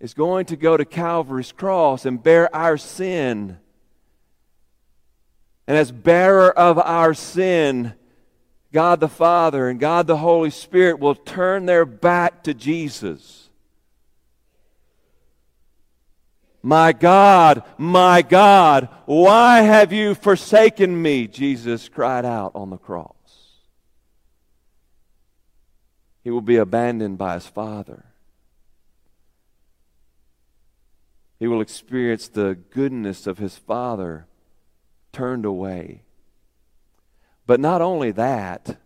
is 0.00 0.12
going 0.12 0.46
to 0.46 0.56
go 0.56 0.76
to 0.76 0.84
Calvary's 0.84 1.52
cross 1.52 2.04
and 2.04 2.22
bear 2.22 2.54
our 2.54 2.76
sin. 2.76 3.58
And 5.66 5.76
as 5.76 5.92
bearer 5.92 6.50
of 6.50 6.78
our 6.78 7.14
sin, 7.14 7.94
God 8.72 9.00
the 9.00 9.08
Father 9.08 9.68
and 9.68 9.78
God 9.78 10.06
the 10.06 10.16
Holy 10.18 10.50
Spirit 10.50 10.98
will 10.98 11.14
turn 11.14 11.66
their 11.66 11.84
back 11.84 12.42
to 12.44 12.54
Jesus 12.54 13.47
My 16.68 16.92
God, 16.92 17.62
my 17.78 18.20
God, 18.20 18.90
why 19.06 19.62
have 19.62 19.90
you 19.90 20.14
forsaken 20.14 21.00
me? 21.00 21.26
Jesus 21.26 21.88
cried 21.88 22.26
out 22.26 22.52
on 22.54 22.68
the 22.68 22.76
cross. 22.76 23.14
He 26.22 26.30
will 26.30 26.42
be 26.42 26.56
abandoned 26.56 27.16
by 27.16 27.32
his 27.32 27.46
Father. 27.46 28.04
He 31.38 31.46
will 31.46 31.62
experience 31.62 32.28
the 32.28 32.58
goodness 32.68 33.26
of 33.26 33.38
his 33.38 33.56
Father 33.56 34.26
turned 35.10 35.46
away. 35.46 36.02
But 37.46 37.60
not 37.60 37.80
only 37.80 38.10
that, 38.10 38.76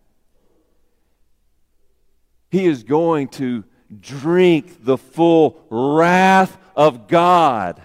he 2.49 2.65
is 2.65 2.83
going 2.83 3.27
to 3.27 3.65
drink 3.99 4.85
the 4.85 4.97
full 4.97 5.65
wrath 5.69 6.57
of 6.75 7.07
God, 7.07 7.81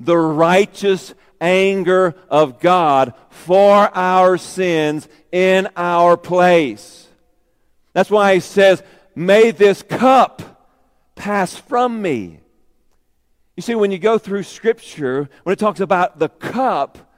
the 0.00 0.16
righteous 0.16 1.14
anger 1.40 2.14
of 2.28 2.60
God 2.60 3.14
for 3.30 3.90
our 3.96 4.36
sins 4.38 5.08
in 5.32 5.68
our 5.76 6.16
place. 6.16 7.08
That's 7.92 8.10
why 8.10 8.34
he 8.34 8.40
says, 8.40 8.82
May 9.14 9.50
this 9.50 9.82
cup 9.82 10.70
pass 11.16 11.56
from 11.56 12.00
me. 12.00 12.40
You 13.56 13.62
see, 13.62 13.74
when 13.74 13.90
you 13.90 13.98
go 13.98 14.18
through 14.18 14.44
Scripture, 14.44 15.28
when 15.42 15.52
it 15.52 15.58
talks 15.58 15.80
about 15.80 16.20
the 16.20 16.28
cup, 16.28 17.08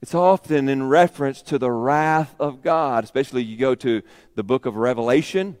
it's 0.00 0.14
often 0.14 0.68
in 0.68 0.88
reference 0.88 1.42
to 1.42 1.58
the 1.58 1.72
wrath 1.72 2.34
of 2.38 2.62
God, 2.62 3.02
especially 3.02 3.42
you 3.42 3.56
go 3.56 3.74
to 3.74 4.02
the 4.36 4.44
book 4.44 4.66
of 4.66 4.76
Revelation. 4.76 5.56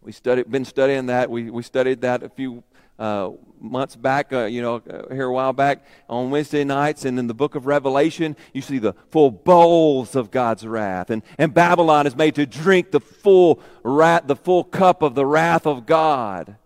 We 0.00 0.12
studied, 0.12 0.50
been 0.50 0.64
studying 0.64 1.06
that. 1.06 1.28
We, 1.28 1.50
we 1.50 1.62
studied 1.62 2.00
that 2.00 2.22
a 2.22 2.28
few 2.30 2.62
uh, 2.98 3.30
months 3.60 3.96
back, 3.96 4.32
uh, 4.32 4.44
you 4.44 4.62
know, 4.62 4.76
uh, 4.76 5.12
here 5.12 5.26
a 5.26 5.32
while 5.32 5.52
back 5.52 5.84
on 6.08 6.30
Wednesday 6.30 6.64
nights, 6.64 7.04
and 7.04 7.18
in 7.18 7.26
the 7.26 7.34
book 7.34 7.54
of 7.54 7.66
Revelation, 7.66 8.36
you 8.52 8.60
see 8.60 8.78
the 8.78 8.94
full 9.10 9.30
bowls 9.30 10.14
of 10.14 10.30
God's 10.30 10.66
wrath. 10.66 11.10
And, 11.10 11.22
and 11.38 11.52
Babylon 11.52 12.06
is 12.06 12.14
made 12.14 12.34
to 12.36 12.46
drink 12.46 12.90
the 12.90 13.00
full 13.00 13.60
wrath, 13.82 14.26
the 14.26 14.36
full 14.36 14.64
cup 14.64 15.02
of 15.02 15.14
the 15.14 15.26
wrath 15.26 15.66
of 15.66 15.86
God. 15.86 16.56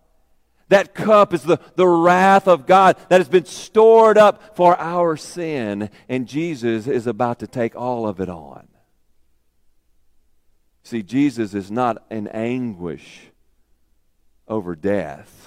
That 0.67 0.93
cup 0.93 1.33
is 1.33 1.43
the, 1.43 1.59
the 1.75 1.87
wrath 1.87 2.47
of 2.47 2.67
God 2.67 2.95
that 3.09 3.19
has 3.19 3.27
been 3.27 3.45
stored 3.45 4.19
up 4.19 4.55
for 4.55 4.79
our 4.79 5.17
sin, 5.17 5.89
and 6.07 6.27
Jesus 6.27 6.85
is 6.85 7.07
about 7.07 7.39
to 7.39 7.47
take 7.47 7.75
all 7.75 8.07
of 8.07 8.19
it 8.19 8.29
on. 8.29 8.67
See, 10.83 11.01
Jesus 11.01 11.53
is 11.53 11.71
not 11.71 12.05
in 12.11 12.27
anguish 12.27 13.31
over 14.47 14.75
death. 14.75 15.38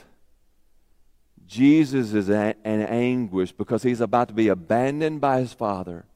Jesus 1.52 2.14
is 2.14 2.30
in 2.30 2.54
anguish 2.64 3.52
because 3.52 3.82
he's 3.82 4.00
about 4.00 4.28
to 4.28 4.34
be 4.34 4.48
abandoned 4.48 5.20
by 5.20 5.40
his 5.40 5.52
father 5.52 6.06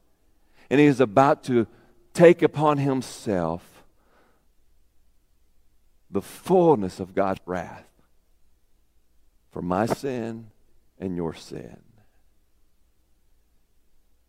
and 0.67 0.79
he 0.79 0.87
is 0.87 0.99
about 0.99 1.43
to 1.43 1.67
take 2.11 2.41
upon 2.41 2.79
himself 2.79 3.83
the 6.09 6.23
fullness 6.23 6.99
of 6.99 7.13
God's 7.13 7.39
wrath 7.45 7.85
for 9.51 9.61
my 9.61 9.85
sin 9.85 10.47
and 10.97 11.15
your 11.15 11.35
sin. 11.35 11.83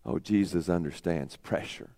Oh, 0.05 0.19
Jesus 0.19 0.69
understands 0.69 1.37
pressure. 1.37 1.89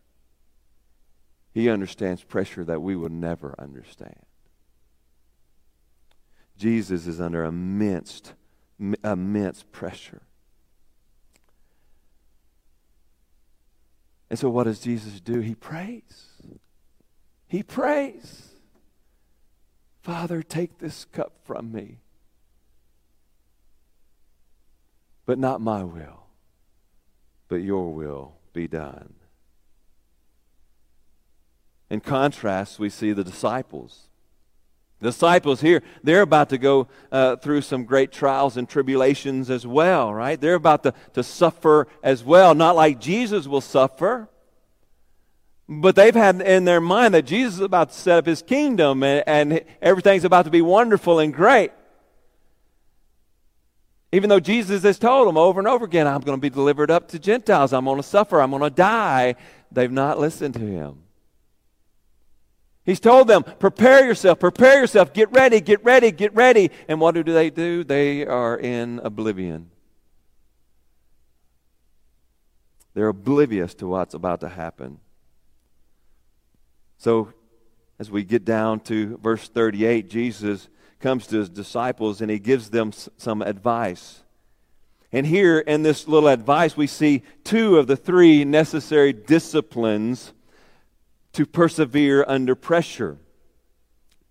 He 1.52 1.68
understands 1.68 2.22
pressure 2.22 2.62
that 2.62 2.80
we 2.80 2.94
will 2.94 3.08
never 3.08 3.56
understand. 3.58 4.24
Jesus 6.56 7.08
is 7.08 7.20
under 7.20 7.42
immense 7.42 8.34
immense 9.04 9.64
pressure. 9.70 10.22
And 14.28 14.38
so, 14.38 14.48
what 14.48 14.64
does 14.64 14.80
Jesus 14.80 15.20
do? 15.20 15.40
He 15.40 15.54
prays. 15.54 16.28
He 17.48 17.62
prays. 17.62 18.50
Father, 20.02 20.42
take 20.42 20.78
this 20.78 21.04
cup 21.04 21.32
from 21.44 21.72
me. 21.72 21.98
But 25.26 25.38
not 25.38 25.60
my 25.60 25.84
will, 25.84 26.26
but 27.48 27.56
your 27.56 27.92
will 27.92 28.34
be 28.52 28.66
done. 28.66 29.14
In 31.90 32.00
contrast, 32.00 32.78
we 32.78 32.88
see 32.88 33.12
the 33.12 33.24
disciples. 33.24 34.09
Disciples 35.02 35.62
here, 35.62 35.82
they're 36.02 36.20
about 36.20 36.50
to 36.50 36.58
go 36.58 36.88
uh, 37.10 37.36
through 37.36 37.62
some 37.62 37.84
great 37.84 38.12
trials 38.12 38.58
and 38.58 38.68
tribulations 38.68 39.48
as 39.48 39.66
well, 39.66 40.12
right? 40.12 40.38
They're 40.38 40.54
about 40.54 40.82
to, 40.82 40.94
to 41.14 41.22
suffer 41.22 41.88
as 42.02 42.22
well, 42.22 42.54
not 42.54 42.76
like 42.76 43.00
Jesus 43.00 43.46
will 43.46 43.62
suffer. 43.62 44.28
But 45.66 45.96
they've 45.96 46.14
had 46.14 46.42
in 46.42 46.64
their 46.64 46.80
mind 46.82 47.14
that 47.14 47.22
Jesus 47.22 47.54
is 47.54 47.60
about 47.60 47.90
to 47.90 47.94
set 47.94 48.18
up 48.18 48.26
his 48.26 48.42
kingdom 48.42 49.02
and, 49.02 49.24
and 49.26 49.64
everything's 49.80 50.24
about 50.24 50.44
to 50.44 50.50
be 50.50 50.60
wonderful 50.60 51.18
and 51.18 51.32
great. 51.32 51.70
Even 54.12 54.28
though 54.28 54.40
Jesus 54.40 54.82
has 54.82 54.98
told 54.98 55.28
them 55.28 55.38
over 55.38 55.60
and 55.60 55.68
over 55.68 55.84
again, 55.84 56.06
I'm 56.06 56.20
going 56.20 56.36
to 56.36 56.40
be 56.40 56.50
delivered 56.50 56.90
up 56.90 57.08
to 57.08 57.18
Gentiles, 57.18 57.72
I'm 57.72 57.84
going 57.84 57.96
to 57.96 58.02
suffer, 58.02 58.42
I'm 58.42 58.50
going 58.50 58.62
to 58.62 58.70
die, 58.70 59.36
they've 59.70 59.90
not 59.90 60.18
listened 60.18 60.54
to 60.54 60.60
him. 60.60 61.04
He's 62.84 63.00
told 63.00 63.28
them, 63.28 63.44
prepare 63.44 64.06
yourself, 64.06 64.40
prepare 64.40 64.80
yourself, 64.80 65.12
get 65.12 65.30
ready, 65.32 65.60
get 65.60 65.84
ready, 65.84 66.10
get 66.10 66.34
ready. 66.34 66.70
And 66.88 67.00
what 67.00 67.14
do 67.14 67.22
they 67.22 67.50
do? 67.50 67.84
They 67.84 68.24
are 68.24 68.56
in 68.56 69.00
oblivion. 69.04 69.70
They're 72.94 73.08
oblivious 73.08 73.74
to 73.74 73.86
what's 73.86 74.14
about 74.14 74.40
to 74.40 74.48
happen. 74.48 74.98
So, 76.98 77.32
as 77.98 78.10
we 78.10 78.24
get 78.24 78.44
down 78.44 78.80
to 78.80 79.18
verse 79.18 79.46
38, 79.48 80.08
Jesus 80.08 80.68
comes 81.00 81.26
to 81.28 81.38
his 81.38 81.48
disciples 81.48 82.20
and 82.20 82.30
he 82.30 82.38
gives 82.38 82.70
them 82.70 82.92
some 82.92 83.42
advice. 83.42 84.22
And 85.12 85.26
here 85.26 85.58
in 85.58 85.82
this 85.82 86.08
little 86.08 86.28
advice, 86.28 86.76
we 86.76 86.86
see 86.86 87.22
two 87.44 87.78
of 87.78 87.86
the 87.86 87.96
three 87.96 88.44
necessary 88.44 89.12
disciplines 89.12 90.32
to 91.32 91.46
persevere 91.46 92.24
under 92.26 92.54
pressure. 92.54 93.18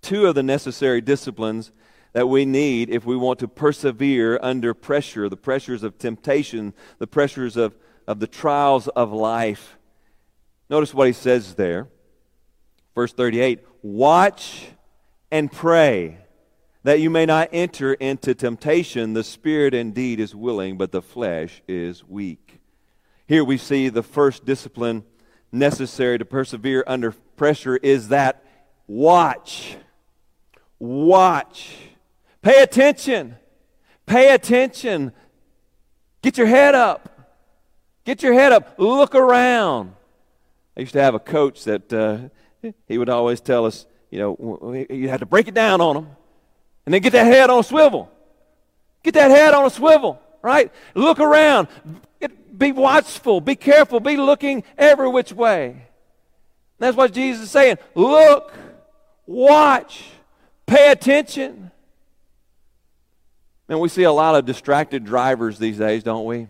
Two 0.01 0.27
of 0.27 0.35
the 0.35 0.43
necessary 0.43 1.01
disciplines 1.01 1.71
that 2.13 2.27
we 2.27 2.45
need 2.45 2.89
if 2.89 3.05
we 3.05 3.15
want 3.15 3.39
to 3.39 3.47
persevere 3.47 4.39
under 4.41 4.73
pressure 4.73 5.29
the 5.29 5.37
pressures 5.37 5.83
of 5.83 5.97
temptation, 5.97 6.73
the 6.97 7.07
pressures 7.07 7.55
of, 7.55 7.75
of 8.07 8.19
the 8.19 8.27
trials 8.27 8.87
of 8.89 9.11
life. 9.11 9.77
Notice 10.69 10.93
what 10.93 11.07
he 11.07 11.13
says 11.13 11.55
there. 11.55 11.87
Verse 12.95 13.13
38 13.13 13.63
Watch 13.81 14.67
and 15.31 15.51
pray 15.51 16.17
that 16.83 16.99
you 16.99 17.09
may 17.09 17.25
not 17.25 17.49
enter 17.51 17.93
into 17.93 18.33
temptation. 18.33 19.13
The 19.13 19.23
spirit 19.23 19.73
indeed 19.73 20.19
is 20.19 20.35
willing, 20.35 20.77
but 20.77 20.91
the 20.91 21.01
flesh 21.01 21.61
is 21.67 22.03
weak. 22.07 22.59
Here 23.27 23.43
we 23.43 23.57
see 23.57 23.89
the 23.89 24.03
first 24.03 24.45
discipline 24.45 25.03
necessary 25.51 26.17
to 26.17 26.25
persevere 26.25 26.83
under 26.87 27.11
pressure 27.35 27.77
is 27.77 28.09
that 28.09 28.43
watch. 28.87 29.77
Watch. 30.79 31.75
Pay 32.41 32.61
attention. 32.61 33.35
Pay 34.05 34.33
attention. 34.33 35.11
Get 36.21 36.37
your 36.37 36.47
head 36.47 36.75
up. 36.75 37.31
Get 38.05 38.23
your 38.23 38.33
head 38.33 38.51
up. 38.51 38.75
Look 38.77 39.15
around. 39.15 39.93
I 40.75 40.81
used 40.81 40.93
to 40.93 41.01
have 41.01 41.15
a 41.15 41.19
coach 41.19 41.65
that 41.65 41.91
uh, 41.91 42.29
he 42.87 42.97
would 42.97 43.09
always 43.09 43.41
tell 43.41 43.65
us, 43.65 43.85
you 44.09 44.19
know, 44.19 44.85
you 44.89 45.09
had 45.09 45.19
to 45.19 45.25
break 45.25 45.47
it 45.47 45.53
down 45.53 45.81
on 45.81 45.95
them 45.95 46.07
and 46.85 46.93
then 46.93 47.01
get 47.01 47.11
that 47.13 47.25
head 47.25 47.49
on 47.49 47.59
a 47.59 47.63
swivel. 47.63 48.11
Get 49.03 49.13
that 49.13 49.29
head 49.29 49.53
on 49.53 49.65
a 49.65 49.69
swivel, 49.69 50.21
right? 50.41 50.71
Look 50.95 51.19
around. 51.19 51.67
Be 52.59 52.73
watchful. 52.73 53.39
Be 53.41 53.55
careful. 53.55 54.01
Be 54.01 54.17
looking 54.17 54.63
every 54.77 55.07
which 55.07 55.31
way. 55.31 55.87
That's 56.77 56.95
what 56.95 57.13
Jesus 57.13 57.45
is 57.45 57.51
saying. 57.51 57.77
Look, 57.95 58.53
watch, 59.25 60.05
pay 60.67 60.91
attention. 60.91 61.71
And 63.69 63.79
we 63.79 63.87
see 63.87 64.03
a 64.03 64.11
lot 64.11 64.35
of 64.35 64.45
distracted 64.45 65.05
drivers 65.05 65.57
these 65.57 65.77
days, 65.77 66.03
don't 66.03 66.25
we? 66.25 66.47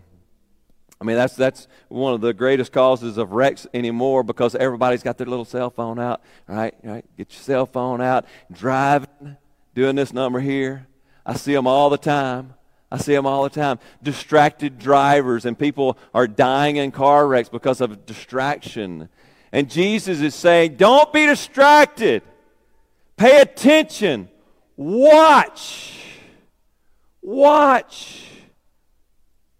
I 1.00 1.04
mean, 1.04 1.16
that's, 1.16 1.34
that's 1.34 1.66
one 1.88 2.12
of 2.12 2.20
the 2.20 2.34
greatest 2.34 2.72
causes 2.72 3.16
of 3.16 3.32
wrecks 3.32 3.66
anymore 3.72 4.22
because 4.22 4.54
everybody's 4.54 5.02
got 5.02 5.16
their 5.16 5.26
little 5.26 5.44
cell 5.46 5.70
phone 5.70 5.98
out, 5.98 6.20
right? 6.46 6.74
right? 6.82 7.04
Get 7.16 7.32
your 7.32 7.40
cell 7.40 7.66
phone 7.66 8.00
out, 8.00 8.26
driving, 8.52 9.36
doing 9.74 9.96
this 9.96 10.12
number 10.12 10.40
here. 10.40 10.86
I 11.24 11.34
see 11.34 11.54
them 11.54 11.66
all 11.66 11.88
the 11.88 11.98
time. 11.98 12.54
I 12.90 12.98
see 12.98 13.14
them 13.14 13.26
all 13.26 13.44
the 13.44 13.50
time. 13.50 13.78
Distracted 14.02 14.78
drivers, 14.78 15.44
and 15.44 15.58
people 15.58 15.96
are 16.12 16.26
dying 16.26 16.76
in 16.76 16.90
car 16.90 17.26
wrecks 17.26 17.48
because 17.48 17.80
of 17.80 18.04
distraction. 18.04 19.08
And 19.52 19.70
Jesus 19.70 20.20
is 20.20 20.34
saying, 20.34 20.76
Don't 20.76 21.12
be 21.12 21.26
distracted. 21.26 22.22
Pay 23.16 23.40
attention. 23.40 24.28
Watch. 24.76 25.98
Watch. 27.22 28.26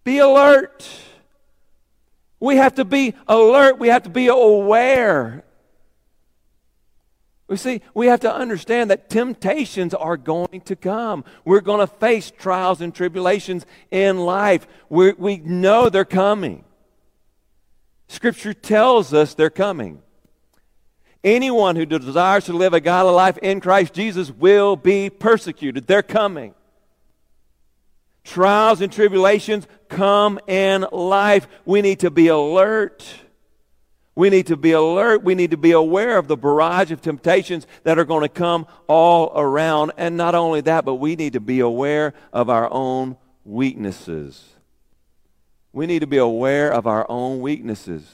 Be 0.03 0.17
alert. 0.17 0.87
We 2.39 2.55
have 2.55 2.75
to 2.75 2.85
be 2.85 3.13
alert. 3.27 3.77
We 3.77 3.89
have 3.89 4.03
to 4.03 4.09
be 4.09 4.27
aware. 4.27 5.45
We 7.51 7.57
see, 7.57 7.81
we 7.93 8.07
have 8.07 8.21
to 8.21 8.33
understand 8.33 8.91
that 8.91 9.09
temptations 9.09 9.93
are 9.93 10.15
going 10.15 10.61
to 10.61 10.75
come. 10.77 11.25
We're 11.43 11.59
going 11.59 11.85
to 11.85 11.93
face 11.95 12.31
trials 12.31 12.79
and 12.79 12.95
tribulations 12.95 13.65
in 13.91 14.19
life. 14.19 14.65
we 14.87 15.11
we 15.11 15.35
know 15.35 15.89
they're 15.89 16.05
coming. 16.05 16.63
Scripture 18.07 18.53
tells 18.53 19.13
us 19.13 19.33
they're 19.33 19.49
coming. 19.49 20.01
Anyone 21.25 21.75
who 21.75 21.85
desires 21.85 22.45
to 22.45 22.53
live 22.53 22.73
a 22.73 22.79
godly 22.79 23.11
life 23.11 23.37
in 23.39 23.59
Christ 23.59 23.93
Jesus 23.93 24.31
will 24.31 24.77
be 24.77 25.09
persecuted. 25.09 25.87
They're 25.87 26.03
coming. 26.03 26.55
Trials 28.23 28.79
and 28.79 28.93
tribulations 28.93 29.67
come 29.89 30.39
in 30.47 30.85
life. 30.93 31.49
We 31.65 31.81
need 31.81 31.99
to 31.99 32.11
be 32.11 32.29
alert. 32.29 33.05
We 34.13 34.29
need 34.29 34.47
to 34.47 34.57
be 34.57 34.73
alert. 34.73 35.23
We 35.23 35.35
need 35.35 35.51
to 35.51 35.57
be 35.57 35.71
aware 35.71 36.17
of 36.17 36.27
the 36.27 36.35
barrage 36.35 36.91
of 36.91 37.01
temptations 37.01 37.65
that 37.83 37.97
are 37.97 38.03
going 38.03 38.23
to 38.23 38.29
come 38.29 38.67
all 38.87 39.31
around. 39.35 39.93
And 39.97 40.17
not 40.17 40.35
only 40.35 40.61
that, 40.61 40.83
but 40.83 40.95
we 40.95 41.15
need 41.15 41.33
to 41.33 41.39
be 41.39 41.61
aware 41.61 42.13
of 42.33 42.49
our 42.49 42.71
own 42.71 43.15
weaknesses. 43.45 44.49
We 45.71 45.87
need 45.87 45.99
to 45.99 46.07
be 46.07 46.17
aware 46.17 46.71
of 46.71 46.87
our 46.87 47.09
own 47.09 47.39
weaknesses. 47.39 48.05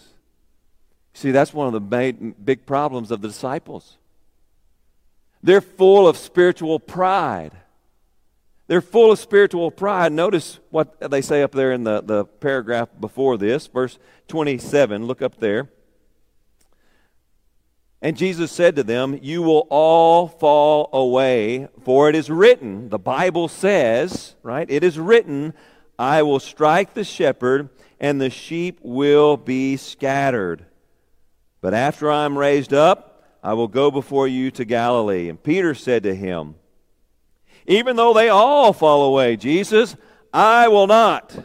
See, 1.14 1.32
that's 1.32 1.52
one 1.52 1.66
of 1.66 1.74
the 1.74 2.34
big 2.44 2.68
problems 2.68 3.10
of 3.10 3.22
the 3.22 3.28
disciples. 3.28 3.98
They're 5.42 5.62
full 5.62 6.08
of 6.08 6.16
spiritual 6.16 6.80
pride. 6.80 7.54
They're 8.68 8.82
full 8.82 9.12
of 9.12 9.18
spiritual 9.18 9.72
pride. 9.72 10.12
Notice 10.12 10.60
what 10.70 11.00
they 11.10 11.22
say 11.22 11.42
up 11.42 11.54
there 11.54 11.72
in 11.72 11.84
the, 11.86 12.02
the 12.02 12.26
paragraph 12.26 12.90
before 13.00 13.38
this, 13.38 13.66
verse 13.66 13.98
27. 14.28 15.06
Look 15.06 15.24
up 15.24 15.40
there. 15.40 15.70
And 18.02 18.16
Jesus 18.16 18.52
said 18.52 18.76
to 18.76 18.84
them, 18.84 19.20
You 19.22 19.42
will 19.42 19.68
all 19.70 20.28
fall 20.28 20.90
away, 20.94 21.68
for 21.84 22.10
it 22.10 22.16
is 22.16 22.30
written, 22.30 22.90
the 22.90 23.00
Bible 23.00 23.48
says, 23.48 24.36
right? 24.44 24.70
It 24.70 24.84
is 24.84 25.00
written, 25.00 25.54
I 25.98 26.22
will 26.22 26.40
strike 26.40 26.94
the 26.94 27.04
shepherd, 27.04 27.70
and 28.00 28.22
the 28.22 28.30
sheep 28.30 28.80
will 28.84 29.36
be 29.36 29.78
scattered. 29.78 30.66
But 31.60 31.74
after 31.74 32.12
I 32.12 32.26
am 32.26 32.38
raised 32.38 32.74
up, 32.74 33.24
I 33.44 33.54
will 33.54 33.68
go 33.68 33.90
before 33.90 34.28
you 34.28 34.52
to 34.52 34.66
Galilee. 34.66 35.30
And 35.30 35.42
Peter 35.42 35.74
said 35.74 36.04
to 36.04 36.14
him, 36.14 36.56
even 37.68 37.98
though 37.98 38.14
they 38.14 38.30
all 38.30 38.74
fall 38.74 39.04
away. 39.04 39.36
Jesus, 39.36 39.96
I 40.34 40.70
will 40.70 40.88
not. 40.88 41.38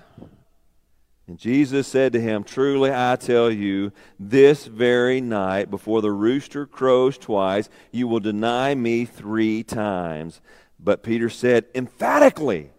And 1.32 1.38
Jesus 1.38 1.88
said 1.88 2.12
to 2.12 2.20
him, 2.20 2.44
Truly 2.44 2.92
I 2.92 3.16
tell 3.16 3.50
you, 3.50 3.90
this 4.20 4.66
very 4.66 5.22
night, 5.22 5.70
before 5.70 6.02
the 6.02 6.10
rooster 6.10 6.66
crows 6.66 7.16
twice, 7.16 7.70
you 7.90 8.06
will 8.06 8.20
deny 8.20 8.74
me 8.74 9.06
three 9.06 9.62
times. 9.62 10.42
But 10.78 11.02
Peter 11.02 11.30
said 11.30 11.64
emphatically, 11.74 12.70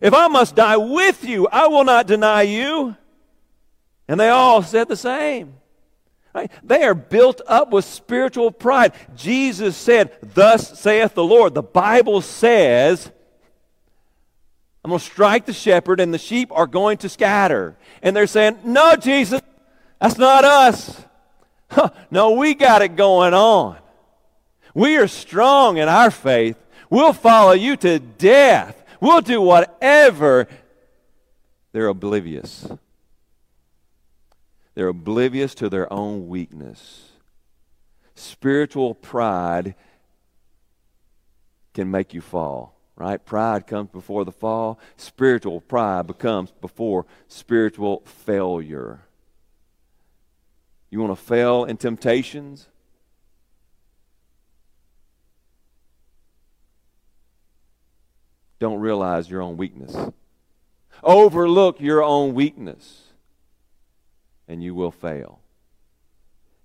If 0.00 0.12
I 0.12 0.26
must 0.26 0.56
die 0.56 0.76
with 0.76 1.22
you, 1.22 1.46
I 1.46 1.68
will 1.68 1.84
not 1.84 2.08
deny 2.08 2.42
you. 2.42 2.96
And 4.08 4.18
they 4.18 4.30
all 4.30 4.64
said 4.64 4.88
the 4.88 4.96
same. 4.96 5.54
Right? 6.34 6.50
They 6.64 6.82
are 6.82 6.96
built 6.96 7.40
up 7.46 7.70
with 7.70 7.84
spiritual 7.84 8.50
pride. 8.50 8.92
Jesus 9.14 9.76
said, 9.76 10.18
Thus 10.20 10.80
saith 10.80 11.14
the 11.14 11.22
Lord. 11.22 11.54
The 11.54 11.62
Bible 11.62 12.22
says, 12.22 13.12
I'm 14.84 14.90
going 14.90 14.98
to 14.98 15.04
strike 15.04 15.46
the 15.46 15.54
shepherd 15.54 15.98
and 15.98 16.12
the 16.12 16.18
sheep 16.18 16.50
are 16.52 16.66
going 16.66 16.98
to 16.98 17.08
scatter. 17.08 17.76
And 18.02 18.14
they're 18.14 18.26
saying, 18.26 18.58
No, 18.64 18.96
Jesus, 18.96 19.40
that's 20.00 20.18
not 20.18 20.44
us. 20.44 21.00
Huh, 21.70 21.88
no, 22.08 22.32
we 22.32 22.54
got 22.54 22.82
it 22.82 22.94
going 22.94 23.34
on. 23.34 23.78
We 24.74 24.96
are 24.96 25.08
strong 25.08 25.78
in 25.78 25.88
our 25.88 26.10
faith. 26.10 26.56
We'll 26.88 27.14
follow 27.14 27.50
you 27.50 27.76
to 27.78 27.98
death. 27.98 28.80
We'll 29.00 29.22
do 29.22 29.40
whatever. 29.40 30.46
They're 31.72 31.88
oblivious. 31.88 32.68
They're 34.74 34.88
oblivious 34.88 35.54
to 35.56 35.68
their 35.68 35.92
own 35.92 36.28
weakness. 36.28 37.10
Spiritual 38.14 38.94
pride 38.94 39.74
can 41.72 41.90
make 41.90 42.14
you 42.14 42.20
fall, 42.20 42.73
right? 42.96 43.24
Pride 43.24 43.66
comes 43.66 43.90
before 43.90 44.24
the 44.24 44.32
fall. 44.32 44.78
Spiritual 44.96 45.60
pride 45.60 46.06
becomes 46.06 46.50
before 46.60 47.06
spiritual 47.28 48.02
failure. 48.04 49.00
You 50.90 51.00
want 51.00 51.16
to 51.16 51.24
fail 51.24 51.64
in 51.64 51.76
temptations? 51.76 52.68
Don't 58.60 58.80
realize 58.80 59.28
your 59.28 59.42
own 59.42 59.56
weakness. 59.56 59.96
Overlook 61.02 61.80
your 61.80 62.02
own 62.02 62.34
weakness 62.34 63.02
and 64.46 64.62
you 64.62 64.74
will 64.74 64.90
fail. 64.90 65.40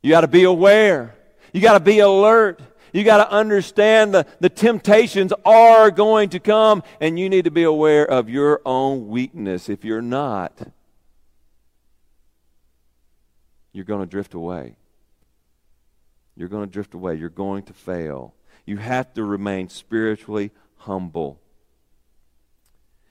You 0.01 0.11
got 0.11 0.21
to 0.21 0.27
be 0.27 0.43
aware. 0.43 1.15
You 1.51 1.61
got 1.61 1.73
to 1.73 1.79
be 1.79 1.99
alert. 1.99 2.61
You 2.93 3.03
got 3.03 3.17
to 3.17 3.31
understand 3.31 4.13
the, 4.13 4.25
the 4.39 4.49
temptations 4.49 5.33
are 5.45 5.91
going 5.91 6.29
to 6.29 6.39
come, 6.39 6.83
and 6.99 7.19
you 7.19 7.29
need 7.29 7.45
to 7.45 7.51
be 7.51 7.63
aware 7.63 8.05
of 8.05 8.29
your 8.29 8.61
own 8.65 9.07
weakness. 9.07 9.69
If 9.69 9.83
you're 9.85 10.01
not, 10.01 10.59
you're 13.73 13.85
going 13.85 14.01
to 14.01 14.05
drift 14.05 14.33
away. 14.33 14.75
You're 16.35 16.49
going 16.49 16.67
to 16.67 16.71
drift 16.71 16.93
away. 16.93 17.15
You're 17.15 17.29
going 17.29 17.63
to 17.63 17.73
fail. 17.73 18.33
You 18.65 18.77
have 18.77 19.13
to 19.15 19.23
remain 19.23 19.69
spiritually 19.69 20.51
humble. 20.77 21.39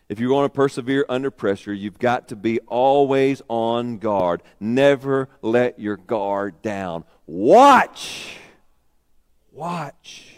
If 0.08 0.18
you 0.20 0.30
want 0.30 0.50
to 0.50 0.56
persevere 0.56 1.04
under 1.10 1.30
pressure, 1.30 1.72
you've 1.72 1.98
got 1.98 2.28
to 2.28 2.36
be 2.36 2.60
always 2.60 3.42
on 3.48 3.98
guard. 3.98 4.42
Never 4.58 5.28
let 5.42 5.78
your 5.78 5.98
guard 5.98 6.62
down. 6.62 7.04
Watch. 7.26 8.38
Watch. 9.58 10.36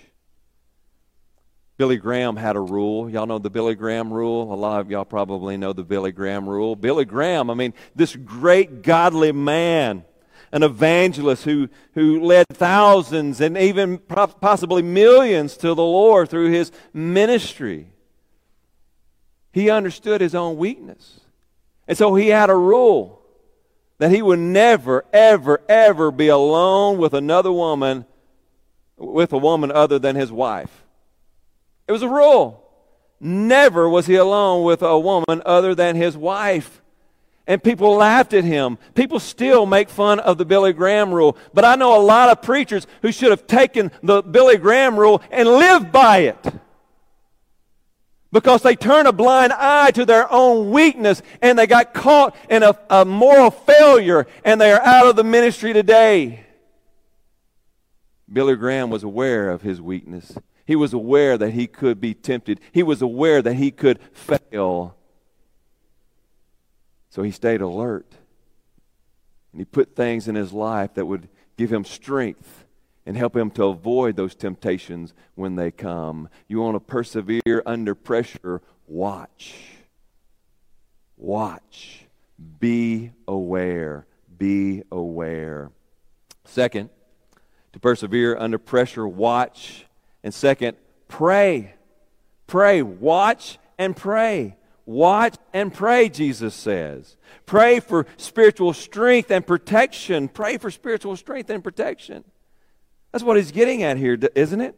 Billy 1.77 1.99
Graham 1.99 2.37
had 2.37 2.57
a 2.57 2.61
rule. 2.61 3.11
Y'all 3.11 3.27
know 3.27 3.39
the 3.39 3.51
Billy 3.51 3.75
Graham 3.75 4.11
rule? 4.11 4.51
A 4.51 4.57
lot 4.57 4.81
of 4.81 4.91
y'all 4.91 5.05
probably 5.05 5.59
know 5.59 5.75
the 5.75 5.85
Billy 5.85 6.11
Graham 6.11 6.49
rule. 6.49 6.75
Billy 6.75 7.05
Graham, 7.05 7.51
I 7.51 7.55
mean, 7.55 7.75
this 7.95 8.17
great 8.17 8.81
godly 8.81 9.33
man, 9.33 10.05
an 10.53 10.63
evangelist 10.63 11.45
who, 11.45 11.69
who 11.93 12.25
led 12.25 12.47
thousands 12.49 13.43
and 13.43 13.59
even 13.59 13.99
possibly 13.99 14.81
millions 14.81 15.55
to 15.59 15.75
the 15.75 15.85
Lord 15.85 16.31
through 16.31 16.49
his 16.49 16.73
ministry. 16.95 17.93
He 19.53 19.69
understood 19.69 20.23
his 20.23 20.35
own 20.35 20.57
weakness. 20.57 21.21
And 21.87 21.99
so 21.99 22.15
he 22.15 22.29
had 22.29 22.49
a 22.49 22.57
rule 22.57 23.21
that 23.99 24.11
he 24.11 24.23
would 24.23 24.39
never, 24.39 25.05
ever, 25.13 25.61
ever 25.69 26.11
be 26.11 26.29
alone 26.29 26.97
with 26.97 27.13
another 27.13 27.53
woman, 27.53 28.07
with 29.01 29.33
a 29.33 29.39
woman 29.39 29.73
other 29.73 29.99
than 29.99 30.15
his 30.15 30.31
wife. 30.31 30.85
It 31.89 31.93
was 31.93 32.03
a 32.03 32.09
rule. 32.09 32.63
Never 33.19 33.89
was 33.89 34.07
he 34.07 34.15
alone 34.15 34.63
with 34.65 34.83
a 34.83 34.99
woman 34.99 35.43
other 35.45 35.75
than 35.75 35.97
his 35.97 36.17
wife. 36.17 36.81
And 37.47 37.63
people 37.63 37.97
laughed 37.97 38.33
at 38.33 38.45
him. 38.45 38.79
People 38.95 39.19
still 39.19 39.67
make 39.67 39.89
fun 39.89 40.21
of 40.21 40.39
the 40.39 40.45
Billy 40.45 40.73
Graham 40.73 41.13
rule. 41.13 41.37
But 41.53 41.65
I 41.65 41.75
know 41.75 41.97
a 41.97 42.01
lot 42.01 42.29
of 42.29 42.43
preachers 42.43 42.87
who 43.03 43.11
should 43.11 43.31
have 43.31 43.47
taken 43.47 43.91
the 44.03 44.23
Billy 44.23 44.57
Graham 44.57 44.97
rule 44.97 45.21
and 45.31 45.49
lived 45.49 45.91
by 45.91 46.19
it. 46.19 46.55
Because 48.33 48.63
they 48.63 48.77
turn 48.77 49.09
a 49.09 49.13
blind 49.13 49.53
eye 49.53 49.91
to 49.93 50.05
their 50.05 50.31
own 50.33 50.71
weakness 50.71 51.21
and 51.43 51.59
they 51.59 51.67
got 51.67 51.93
caught 51.93 52.37
in 52.49 52.63
a, 52.63 52.79
a 52.89 53.05
moral 53.05 53.51
failure 53.51 54.29
and 54.45 54.61
they 54.61 54.71
are 54.71 54.83
out 54.83 55.09
of 55.09 55.17
the 55.17 55.25
ministry 55.25 55.73
today. 55.73 56.47
Billy 58.33 58.57
Graham 58.57 58.91
was 58.91 59.03
aware 59.03 59.51
of 59.51 59.63
his 59.63 59.81
weakness. 59.81 60.37
He 60.65 60.77
was 60.77 60.93
aware 60.93 61.37
that 61.37 61.51
he 61.51 61.67
could 61.67 62.01
be 62.01 62.15
tempted. 62.15 62.61
He 62.71 62.83
was 62.83 63.03
aware 63.03 63.43
that 63.43 63.55
he 63.55 63.71
could 63.71 63.99
fail. 64.13 64.97
So 67.11 67.23
he 67.23 67.33
stayed 67.33 67.61
alert. 67.61 68.15
And 69.53 69.61
he 69.61 69.65
put 69.65 69.97
things 69.97 70.29
in 70.29 70.37
his 70.37 70.53
life 70.53 70.95
that 70.95 71.07
would 71.07 71.29
give 71.57 71.73
him 71.73 71.85
strength 71.85 72.65
and 73.05 73.17
help 73.17 73.37
him 73.37 73.51
to 73.51 73.65
avoid 73.65 74.15
those 74.15 74.37
temptations 74.37 75.13
when 75.35 75.57
they 75.57 75.73
come. 75.73 76.29
You 76.47 76.61
want 76.61 76.77
to 76.77 76.81
persevere 76.81 77.63
under 77.67 77.97
pressure? 77.97 78.63
Watch. 78.87 79.57
Watch. 81.17 82.07
Be 82.61 83.11
aware. 83.27 84.07
Be 84.39 84.85
aware. 84.93 85.73
Second, 86.45 86.91
to 87.73 87.81
persevere 87.81 88.37
under 88.37 88.59
pressure, 88.59 89.07
watch. 89.07 89.87
And 90.23 90.35
second, 90.35 90.77
pray. 91.09 91.75
Pray. 92.47 92.83
Watch 92.83 93.59
and 93.79 93.97
pray. 93.97 94.57
Watch 94.87 95.37
and 95.53 95.73
pray, 95.73 96.09
Jesus 96.09 96.55
says. 96.55 97.17
Pray 97.47 97.81
for 97.81 98.07
spiritual 98.17 98.73
strength 98.73 99.31
and 99.31 99.47
protection. 99.47 100.29
Pray 100.29 100.59
for 100.59 100.71
spiritual 100.71 101.17
strength 101.17 101.49
and 101.51 101.63
protection. 101.63 102.25
That's 103.13 103.23
what 103.23 103.37
he's 103.37 103.53
getting 103.53 103.83
at 103.83 103.97
here, 103.97 104.19
isn't 104.35 104.61
it? 104.61 104.77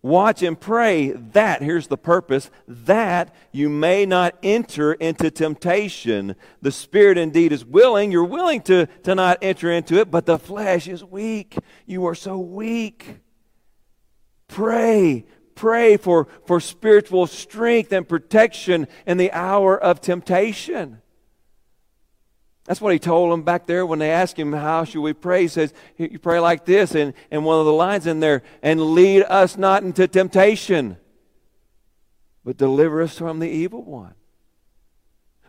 Watch 0.00 0.42
and 0.42 0.58
pray 0.58 1.10
that, 1.10 1.60
here's 1.60 1.88
the 1.88 1.98
purpose, 1.98 2.50
that 2.68 3.34
you 3.50 3.68
may 3.68 4.06
not 4.06 4.36
enter 4.44 4.92
into 4.92 5.30
temptation. 5.30 6.36
The 6.62 6.70
spirit 6.70 7.18
indeed 7.18 7.52
is 7.52 7.64
willing. 7.64 8.12
You're 8.12 8.24
willing 8.24 8.62
to, 8.62 8.86
to 8.86 9.14
not 9.16 9.38
enter 9.42 9.72
into 9.72 9.98
it, 9.98 10.10
but 10.10 10.24
the 10.24 10.38
flesh 10.38 10.86
is 10.86 11.02
weak. 11.02 11.56
You 11.84 12.06
are 12.06 12.14
so 12.14 12.38
weak. 12.38 13.18
Pray. 14.46 15.26
Pray 15.56 15.96
for, 15.96 16.28
for 16.46 16.60
spiritual 16.60 17.26
strength 17.26 17.90
and 17.90 18.08
protection 18.08 18.86
in 19.04 19.16
the 19.16 19.32
hour 19.32 19.76
of 19.76 20.00
temptation. 20.00 21.02
That's 22.68 22.82
what 22.82 22.92
he 22.92 22.98
told 22.98 23.32
them 23.32 23.44
back 23.44 23.66
there 23.66 23.86
when 23.86 23.98
they 23.98 24.10
asked 24.10 24.38
him, 24.38 24.52
How 24.52 24.84
should 24.84 25.00
we 25.00 25.14
pray? 25.14 25.40
He 25.40 25.48
says, 25.48 25.72
You 25.96 26.18
pray 26.18 26.38
like 26.38 26.66
this. 26.66 26.94
And, 26.94 27.14
and 27.30 27.42
one 27.42 27.58
of 27.58 27.64
the 27.64 27.72
lines 27.72 28.06
in 28.06 28.20
there, 28.20 28.42
and 28.62 28.92
lead 28.92 29.22
us 29.22 29.56
not 29.56 29.84
into 29.84 30.06
temptation, 30.06 30.98
but 32.44 32.58
deliver 32.58 33.00
us 33.00 33.16
from 33.16 33.38
the 33.38 33.48
evil 33.48 33.82
one. 33.82 34.12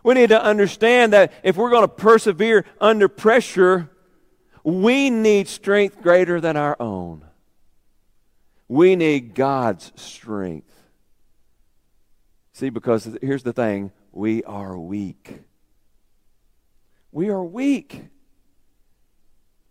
We 0.02 0.14
need 0.14 0.30
to 0.30 0.42
understand 0.42 1.12
that 1.12 1.34
if 1.42 1.58
we're 1.58 1.68
going 1.68 1.86
to 1.86 1.88
persevere 1.88 2.64
under 2.80 3.06
pressure, 3.06 3.90
we 4.64 5.10
need 5.10 5.46
strength 5.46 6.00
greater 6.00 6.40
than 6.40 6.56
our 6.56 6.74
own. 6.80 7.26
We 8.66 8.96
need 8.96 9.34
God's 9.34 9.92
strength. 9.94 10.72
See, 12.54 12.70
because 12.70 13.18
here's 13.20 13.42
the 13.42 13.52
thing 13.52 13.92
we 14.10 14.42
are 14.44 14.78
weak. 14.78 15.42
We 17.12 17.28
are 17.28 17.42
weak. 17.42 18.04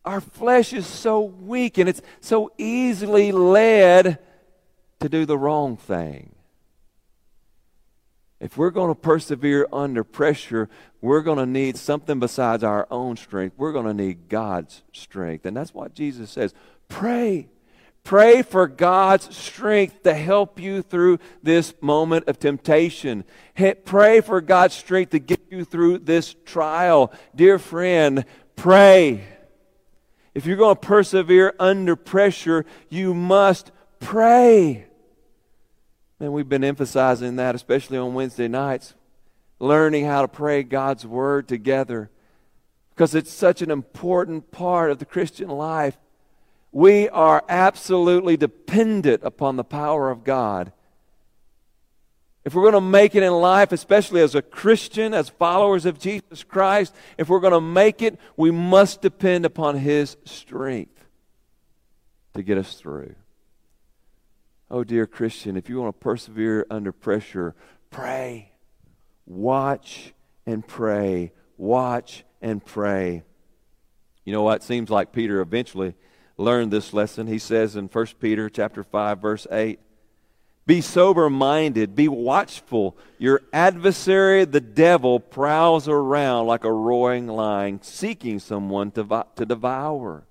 Our 0.06 0.22
flesh 0.22 0.74
is 0.74 0.88
so 0.88 1.22
weak 1.22 1.78
and 1.78 1.88
it's 1.88 2.02
so 2.20 2.52
easily 2.58 3.32
led 3.32 4.20
to 5.00 5.10
do 5.10 5.26
the 5.26 5.38
wrong 5.38 5.78
thing. 5.78 6.36
If 8.40 8.58
we're 8.58 8.70
going 8.70 8.90
to 8.90 9.00
persevere 9.00 9.68
under 9.72 10.04
pressure, 10.04 10.70
we're 11.02 11.22
going 11.22 11.40
to 11.40 11.46
need 11.46 11.78
something 11.78 12.20
besides 12.20 12.64
our 12.64 12.88
own 12.90 13.18
strength. 13.18 13.56
We're 13.58 13.74
going 13.74 13.86
to 13.86 13.94
need 13.94 14.30
God's 14.30 14.82
strength. 14.94 15.46
And 15.46 15.56
that's 15.58 15.74
what 15.74 15.94
Jesus 15.94 16.32
says. 16.32 16.54
Pray. 16.88 17.50
Pray 18.04 18.42
for 18.42 18.68
God's 18.68 19.36
strength 19.36 20.04
to 20.04 20.14
help 20.14 20.60
you 20.60 20.82
through 20.82 21.20
this 21.44 21.74
moment 21.82 22.28
of 22.28 22.40
temptation. 22.40 23.24
Pray 23.86 24.22
for 24.22 24.42
God's 24.42 24.74
strength 24.74 25.12
to 25.12 25.20
get 25.20 25.42
you 25.52 25.64
through 25.64 26.00
this 26.00 26.36
trial. 26.46 27.14
Dear 27.36 27.60
friend, 27.60 28.26
pray. 28.56 29.24
If 30.34 30.46
you're 30.46 30.58
going 30.58 30.76
to 30.76 30.82
persevere 30.82 31.54
under 31.60 31.96
pressure, 31.96 32.66
you 32.90 33.14
must 33.14 33.72
pray. 34.00 34.86
And 36.20 36.34
we've 36.34 36.50
been 36.50 36.64
emphasizing 36.64 37.36
that, 37.36 37.56
especially 37.56 37.98
on 37.98 38.14
Wednesday 38.14 38.48
nights, 38.48 38.96
learning 39.60 40.06
how 40.06 40.22
to 40.22 40.28
pray 40.28 40.64
God's 40.64 41.06
Word 41.06 41.48
together 41.48 42.10
because 42.90 43.16
it's 43.16 43.32
such 43.32 43.62
an 43.62 43.72
important 43.72 44.52
part 44.52 44.92
of 44.92 45.00
the 45.00 45.06
Christian 45.06 45.48
life. 45.48 45.98
We 46.72 47.10
are 47.10 47.44
absolutely 47.50 48.38
dependent 48.38 49.24
upon 49.24 49.56
the 49.56 49.64
power 49.64 50.10
of 50.10 50.24
God. 50.24 50.72
If 52.46 52.54
we're 52.54 52.72
going 52.72 52.74
to 52.74 52.82
make 52.82 53.16
it 53.16 53.24
in 53.24 53.34
life, 53.34 53.72
especially 53.72 54.22
as 54.22 54.34
a 54.34 54.42
Christian, 54.42 55.14
as 55.14 55.30
followers 55.30 55.86
of 55.86 56.00
Jesus 56.00 56.44
Christ, 56.44 56.96
if 57.18 57.28
we're 57.28 57.42
going 57.42 57.54
to 57.54 57.62
make 57.62 58.02
it, 58.02 58.20
we 58.38 58.50
must 58.50 59.02
depend 59.02 59.46
upon 59.46 59.78
His 59.78 60.16
strength 60.26 61.06
to 62.34 62.44
get 62.44 62.58
us 62.58 62.76
through. 62.76 63.16
Oh, 64.72 64.84
dear 64.84 65.06
Christian, 65.08 65.58
if 65.58 65.68
you 65.68 65.82
want 65.82 65.96
to 65.96 66.00
persevere 66.00 66.66
under 66.70 66.92
pressure, 66.92 67.56
pray. 67.90 68.52
Watch 69.26 70.14
and 70.46 70.66
pray. 70.66 71.32
Watch 71.58 72.24
and 72.42 72.64
pray. 72.64 73.24
You 74.24 74.34
know 74.34 74.44
what? 74.44 74.62
It 74.62 74.64
seems 74.64 74.90
like 74.90 75.12
Peter 75.12 75.42
eventually 75.42 75.96
learned 76.40 76.72
this 76.72 76.94
lesson. 76.94 77.28
He 77.28 77.38
says 77.38 77.76
in 77.76 77.88
1 77.88 78.06
Peter 78.20 78.50
chapter 78.50 78.84
5 78.84 79.20
verse 79.20 79.46
8, 79.52 79.80
"Be 80.66 80.82
sober-minded, 80.82 81.96
be 81.96 82.08
watchful. 82.08 82.98
Your 83.18 83.42
adversary 83.52 84.46
the 84.46 84.62
devil 84.62 85.20
prowls 85.20 85.88
around 85.88 86.48
like 86.48 86.64
a 86.64 86.72
roaring 86.72 87.28
lion, 87.28 87.82
seeking 87.82 88.40
someone 88.40 88.92
to, 88.92 89.26
to 89.36 89.46
devour." 89.46 90.24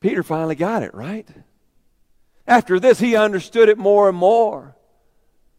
Peter 0.00 0.22
finally 0.22 0.54
got 0.54 0.82
it, 0.82 0.94
right? 0.94 1.28
After 2.46 2.78
this, 2.78 3.00
he 3.00 3.16
understood 3.16 3.68
it 3.68 3.78
more 3.78 4.08
and 4.08 4.16
more. 4.16 4.75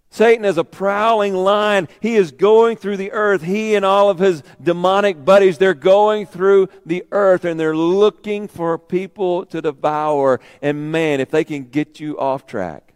Satan 0.10 0.46
is 0.46 0.58
a 0.58 0.63
prowling 0.63 1.34
lion. 1.34 1.88
He 2.00 2.15
is 2.15 2.32
going 2.32 2.78
through 2.78 2.98
the 2.98 3.12
earth. 3.12 3.43
He 3.43 3.76
and 3.76 3.86
all 3.86 4.10
of 4.10 4.20
his 4.20 4.41
demonic 4.62 5.24
buddies, 5.24 5.58
they're 5.58 5.74
going 5.74 6.26
through 6.26 6.70
the 6.86 7.06
earth 7.12 7.46
and 7.46 7.60
they're 7.60 7.76
looking 7.76 8.48
for 8.48 8.78
people 8.78 9.46
to 9.48 9.62
devour. 9.62 10.39
And 10.62 10.91
man, 10.91 11.20
if 11.20 11.30
they 11.30 11.43
can 11.43 11.65
get 11.65 12.00
you 12.00 12.17
off 12.17 12.46
track, 12.46 12.93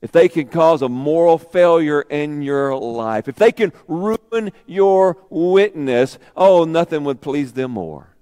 if 0.00 0.12
they 0.12 0.28
can 0.28 0.48
cause 0.48 0.80
a 0.80 0.88
moral 0.88 1.38
failure 1.38 2.02
in 2.02 2.40
your 2.40 2.76
life, 2.76 3.28
if 3.28 3.36
they 3.36 3.52
can 3.52 3.72
ruin 3.86 4.52
your 4.66 5.18
witness, 5.28 6.18
oh, 6.36 6.64
nothing 6.64 7.04
would 7.04 7.20
please 7.20 7.52
them 7.52 7.72
more. 7.72 8.14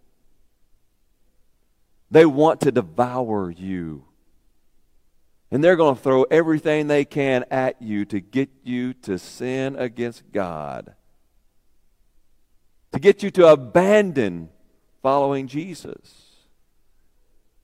They 2.10 2.24
want 2.24 2.60
to 2.62 2.72
devour 2.72 3.50
you. 3.50 4.05
And 5.50 5.62
they're 5.62 5.76
going 5.76 5.96
to 5.96 6.02
throw 6.02 6.24
everything 6.24 6.86
they 6.86 7.04
can 7.04 7.44
at 7.50 7.80
you 7.80 8.04
to 8.06 8.20
get 8.20 8.50
you 8.64 8.94
to 8.94 9.18
sin 9.18 9.76
against 9.76 10.32
God, 10.32 10.94
to 12.92 12.98
get 12.98 13.22
you 13.22 13.30
to 13.32 13.48
abandon 13.48 14.48
following 15.02 15.46
Jesus. 15.46 16.26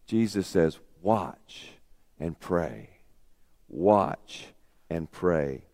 Jesus 0.06 0.46
says, 0.46 0.78
Watch 1.00 1.72
and 2.20 2.38
pray. 2.38 2.90
Watch 3.68 4.46
and 4.88 5.10
pray. 5.10 5.64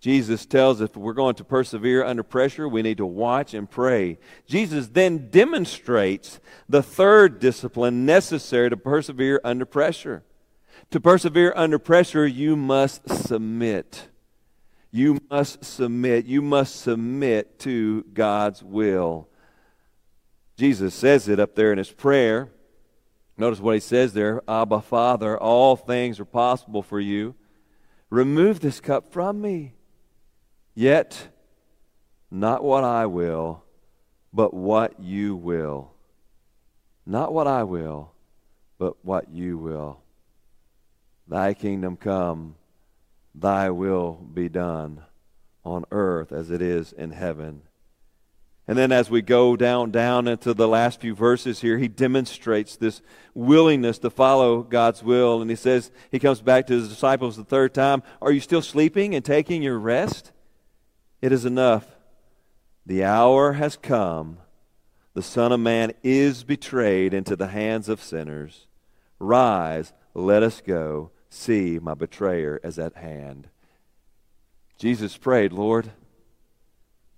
Jesus 0.00 0.46
tells 0.46 0.80
us 0.80 0.90
if 0.90 0.96
we're 0.96 1.14
going 1.14 1.34
to 1.36 1.44
persevere 1.44 2.04
under 2.04 2.22
pressure, 2.22 2.68
we 2.68 2.82
need 2.82 2.98
to 2.98 3.06
watch 3.06 3.54
and 3.54 3.70
pray. 3.70 4.18
Jesus 4.46 4.88
then 4.88 5.30
demonstrates 5.30 6.38
the 6.68 6.82
third 6.82 7.40
discipline 7.40 8.06
necessary 8.06 8.70
to 8.70 8.76
persevere 8.76 9.40
under 9.42 9.64
pressure. 9.64 10.22
To 10.90 11.00
persevere 11.00 11.52
under 11.56 11.78
pressure, 11.78 12.26
you 12.26 12.56
must 12.56 13.08
submit. 13.08 14.08
You 14.90 15.18
must 15.30 15.64
submit. 15.64 16.26
You 16.26 16.42
must 16.42 16.80
submit 16.80 17.58
to 17.60 18.04
God's 18.14 18.62
will. 18.62 19.28
Jesus 20.56 20.94
says 20.94 21.28
it 21.28 21.38
up 21.38 21.54
there 21.54 21.72
in 21.72 21.78
his 21.78 21.90
prayer. 21.90 22.50
Notice 23.36 23.60
what 23.60 23.74
he 23.74 23.80
says 23.80 24.14
there 24.14 24.42
Abba, 24.48 24.80
Father, 24.80 25.38
all 25.38 25.76
things 25.76 26.18
are 26.18 26.24
possible 26.24 26.82
for 26.82 26.98
you. 26.98 27.34
Remove 28.08 28.60
this 28.60 28.80
cup 28.80 29.12
from 29.12 29.40
me. 29.40 29.74
Yet, 30.74 31.28
not 32.30 32.62
what 32.62 32.84
I 32.84 33.06
will, 33.06 33.64
but 34.32 34.54
what 34.54 35.00
you 35.00 35.36
will. 35.36 35.92
Not 37.04 37.32
what 37.32 37.46
I 37.46 37.62
will, 37.64 38.12
but 38.78 39.04
what 39.04 39.30
you 39.30 39.58
will. 39.58 40.00
Thy 41.28 41.54
kingdom 41.54 41.96
come, 41.96 42.54
thy 43.34 43.70
will 43.70 44.14
be 44.14 44.48
done 44.48 45.02
on 45.64 45.84
earth 45.90 46.32
as 46.32 46.50
it 46.50 46.62
is 46.62 46.92
in 46.92 47.10
heaven. 47.10 47.62
And 48.68 48.76
then 48.76 48.90
as 48.90 49.08
we 49.08 49.22
go 49.22 49.56
down 49.56 49.92
down 49.92 50.26
into 50.26 50.52
the 50.52 50.66
last 50.66 51.00
few 51.00 51.14
verses 51.14 51.60
here, 51.60 51.78
he 51.78 51.86
demonstrates 51.86 52.76
this 52.76 53.00
willingness 53.32 53.98
to 53.98 54.10
follow 54.10 54.62
God's 54.62 55.04
will. 55.04 55.40
And 55.40 55.48
he 55.48 55.56
says, 55.56 55.92
he 56.10 56.18
comes 56.18 56.40
back 56.40 56.66
to 56.66 56.74
his 56.74 56.88
disciples 56.88 57.36
the 57.36 57.44
third 57.44 57.74
time, 57.74 58.02
Are 58.20 58.32
you 58.32 58.40
still 58.40 58.62
sleeping 58.62 59.14
and 59.14 59.24
taking 59.24 59.62
your 59.62 59.78
rest? 59.78 60.32
It 61.22 61.30
is 61.30 61.44
enough. 61.44 61.86
The 62.84 63.04
hour 63.04 63.52
has 63.54 63.76
come. 63.76 64.38
The 65.14 65.22
Son 65.22 65.52
of 65.52 65.60
Man 65.60 65.92
is 66.02 66.44
betrayed 66.44 67.14
into 67.14 67.36
the 67.36 67.48
hands 67.48 67.88
of 67.88 68.02
sinners. 68.02 68.66
Rise, 69.18 69.92
let 70.12 70.42
us 70.42 70.60
go. 70.60 71.10
See, 71.28 71.78
my 71.80 71.94
betrayer 71.94 72.60
is 72.62 72.78
at 72.78 72.94
hand. 72.94 73.48
Jesus 74.78 75.16
prayed, 75.16 75.52
Lord, 75.52 75.90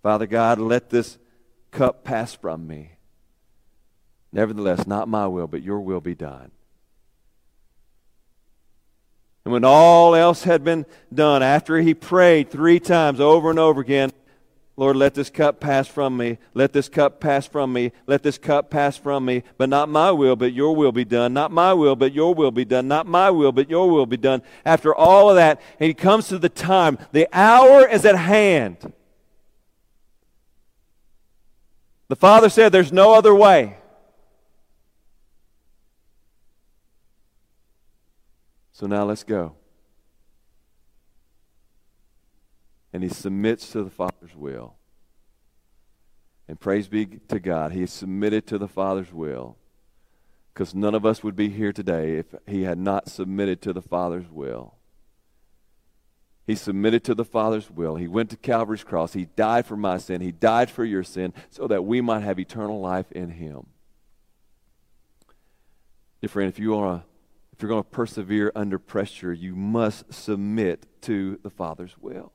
Father 0.02 0.26
God, 0.26 0.58
let 0.58 0.90
this 0.90 1.18
cup 1.70 2.04
pass 2.04 2.34
from 2.34 2.66
me. 2.66 2.92
Nevertheless, 4.32 4.86
not 4.86 5.08
my 5.08 5.26
will, 5.26 5.46
but 5.46 5.62
your 5.62 5.80
will 5.80 6.00
be 6.00 6.14
done. 6.14 6.50
And 9.44 9.52
when 9.52 9.64
all 9.64 10.14
else 10.14 10.42
had 10.42 10.62
been 10.62 10.84
done, 11.12 11.42
after 11.42 11.78
he 11.78 11.94
prayed 11.94 12.50
three 12.50 12.78
times 12.78 13.18
over 13.18 13.48
and 13.48 13.58
over 13.58 13.80
again, 13.80 14.12
Lord, 14.78 14.94
let 14.94 15.14
this 15.14 15.28
cup 15.28 15.58
pass 15.58 15.88
from 15.88 16.16
me. 16.16 16.38
Let 16.54 16.72
this 16.72 16.88
cup 16.88 17.18
pass 17.18 17.48
from 17.48 17.72
me. 17.72 17.90
Let 18.06 18.22
this 18.22 18.38
cup 18.38 18.70
pass 18.70 18.96
from 18.96 19.24
me. 19.24 19.42
But 19.56 19.68
not 19.68 19.88
my 19.88 20.12
will, 20.12 20.36
but 20.36 20.52
your 20.52 20.76
will 20.76 20.92
be 20.92 21.04
done. 21.04 21.32
Not 21.32 21.50
my 21.50 21.74
will, 21.74 21.96
but 21.96 22.12
your 22.12 22.32
will 22.32 22.52
be 22.52 22.64
done. 22.64 22.86
Not 22.86 23.04
my 23.04 23.28
will, 23.28 23.50
but 23.50 23.68
your 23.68 23.90
will 23.90 24.06
be 24.06 24.16
done. 24.16 24.40
After 24.64 24.94
all 24.94 25.30
of 25.30 25.34
that, 25.34 25.60
and 25.80 25.88
he 25.88 25.94
comes 25.94 26.28
to 26.28 26.38
the 26.38 26.48
time. 26.48 26.96
The 27.10 27.26
hour 27.32 27.88
is 27.88 28.04
at 28.04 28.14
hand. 28.14 28.92
The 32.06 32.14
Father 32.14 32.48
said, 32.48 32.70
There's 32.70 32.92
no 32.92 33.14
other 33.14 33.34
way. 33.34 33.78
So 38.70 38.86
now 38.86 39.02
let's 39.02 39.24
go. 39.24 39.57
And 42.92 43.02
he 43.02 43.08
submits 43.08 43.70
to 43.72 43.82
the 43.82 43.90
Father's 43.90 44.34
will. 44.34 44.76
And 46.48 46.58
praise 46.58 46.88
be 46.88 47.06
to 47.28 47.38
God, 47.38 47.72
he 47.72 47.86
submitted 47.86 48.46
to 48.46 48.58
the 48.58 48.68
Father's 48.68 49.12
will. 49.12 49.56
Because 50.54 50.74
none 50.74 50.94
of 50.94 51.06
us 51.06 51.22
would 51.22 51.36
be 51.36 51.50
here 51.50 51.72
today 51.72 52.16
if 52.16 52.34
he 52.46 52.62
had 52.62 52.78
not 52.78 53.08
submitted 53.08 53.62
to 53.62 53.72
the 53.72 53.82
Father's 53.82 54.28
will. 54.30 54.74
He 56.48 56.54
submitted 56.54 57.04
to 57.04 57.14
the 57.14 57.26
Father's 57.26 57.70
will. 57.70 57.96
He 57.96 58.08
went 58.08 58.30
to 58.30 58.36
Calvary's 58.36 58.82
cross. 58.82 59.12
He 59.12 59.26
died 59.26 59.66
for 59.66 59.76
my 59.76 59.98
sin. 59.98 60.22
He 60.22 60.32
died 60.32 60.70
for 60.70 60.82
your 60.82 61.04
sin 61.04 61.34
so 61.50 61.68
that 61.68 61.84
we 61.84 62.00
might 62.00 62.22
have 62.22 62.38
eternal 62.38 62.80
life 62.80 63.12
in 63.12 63.28
Him. 63.28 63.66
Dear 66.22 66.30
friend, 66.30 66.48
if 66.48 66.58
you 66.58 66.74
are 66.74 67.04
if 67.52 67.62
you're 67.62 67.68
going 67.68 67.82
to 67.82 67.90
persevere 67.90 68.50
under 68.54 68.78
pressure, 68.78 69.32
you 69.32 69.54
must 69.54 70.12
submit 70.14 70.86
to 71.02 71.38
the 71.42 71.50
Father's 71.50 71.98
will. 71.98 72.32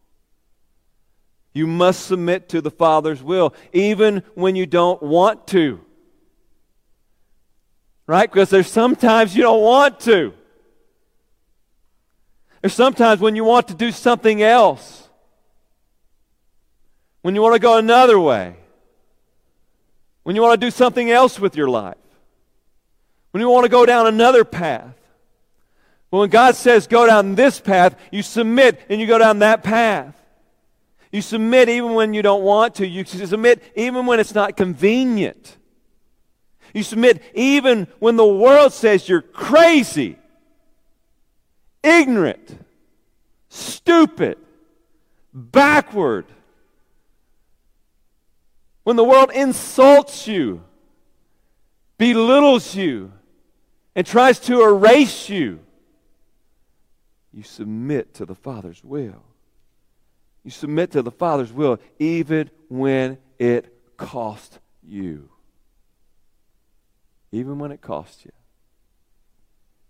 You 1.54 1.68
must 1.68 2.08
submit 2.08 2.50
to 2.50 2.62
the 2.62 2.72
Father's 2.72 3.22
will, 3.22 3.54
even 3.72 4.24
when 4.34 4.56
you 4.56 4.66
don't 4.66 5.02
want 5.02 5.48
to. 5.48 5.80
Right? 8.08 8.30
Because 8.30 8.50
there's 8.50 8.70
sometimes 8.70 9.36
you 9.36 9.44
don't 9.44 9.62
want 9.62 10.00
to. 10.02 10.34
There's 12.62 12.74
sometimes 12.74 13.22
when 13.22 13.36
you 13.36 13.44
want 13.44 13.68
to 13.68 13.74
do 13.74 13.92
something 13.92 14.42
else, 14.42 15.08
when 17.22 17.36
you 17.36 17.42
want 17.42 17.54
to 17.54 17.60
go 17.60 17.78
another 17.78 18.20
way, 18.20 18.56
when 20.24 20.36
you 20.36 20.42
want 20.42 20.60
to 20.60 20.66
do 20.66 20.72
something 20.72 21.12
else 21.12 21.40
with 21.40 21.56
your 21.56 21.70
life, 21.70 21.98
when 23.32 23.42
you 23.42 23.50
want 23.50 23.66
to 23.66 23.70
go 23.70 23.86
down 23.86 24.08
another 24.08 24.44
path. 24.44 24.96
When 26.10 26.30
God 26.30 26.56
says 26.56 26.86
go 26.86 27.08
down 27.08 27.34
this 27.34 27.60
path, 27.60 27.96
you 28.12 28.22
submit 28.22 28.80
and 28.88 29.02
you 29.02 29.08
go 29.08 29.18
down 29.18 29.40
that 29.40 29.64
path. 29.64 30.16
You 31.14 31.22
submit 31.22 31.70
even 31.70 31.94
when 31.94 32.14
you 32.14 32.22
don't 32.22 32.44
want 32.44 32.76
to. 32.76 32.88
You 32.88 33.06
submit 33.06 33.64
even 33.76 34.06
when 34.06 34.20
it's 34.20 34.36
not 34.36 34.58
convenient. 34.58 35.56
You 36.74 36.84
submit 36.84 37.24
even 37.34 37.88
when 38.00 38.18
the 38.18 38.26
world 38.26 38.74
says 38.74 39.08
you're 39.08 39.22
crazy 39.22 40.18
ignorant, 41.84 42.66
stupid, 43.50 44.38
backward. 45.34 46.26
When 48.84 48.96
the 48.96 49.04
world 49.04 49.32
insults 49.34 50.28
you, 50.28 50.64
belittles 51.98 52.76
you, 52.76 53.12
and 53.96 54.08
tries 54.08 54.40
to 54.40 54.64
erase 54.64 55.30
you, 55.30 55.60
you 57.32 57.44
submit 57.44 58.16
to 58.16 58.26
the 58.26 58.36
Father's 58.36 58.84
will. 58.84 59.24
You 60.44 60.52
submit 60.52 60.92
to 60.92 61.02
the 61.02 61.12
Father's 61.12 61.54
will 61.54 61.80
even 62.00 62.50
when 62.70 63.18
it 63.40 63.74
costs 63.98 64.60
you. 64.82 65.30
Even 67.32 67.60
when 67.60 67.72
it 67.72 67.82
costs 67.82 68.26
you. 68.26 68.32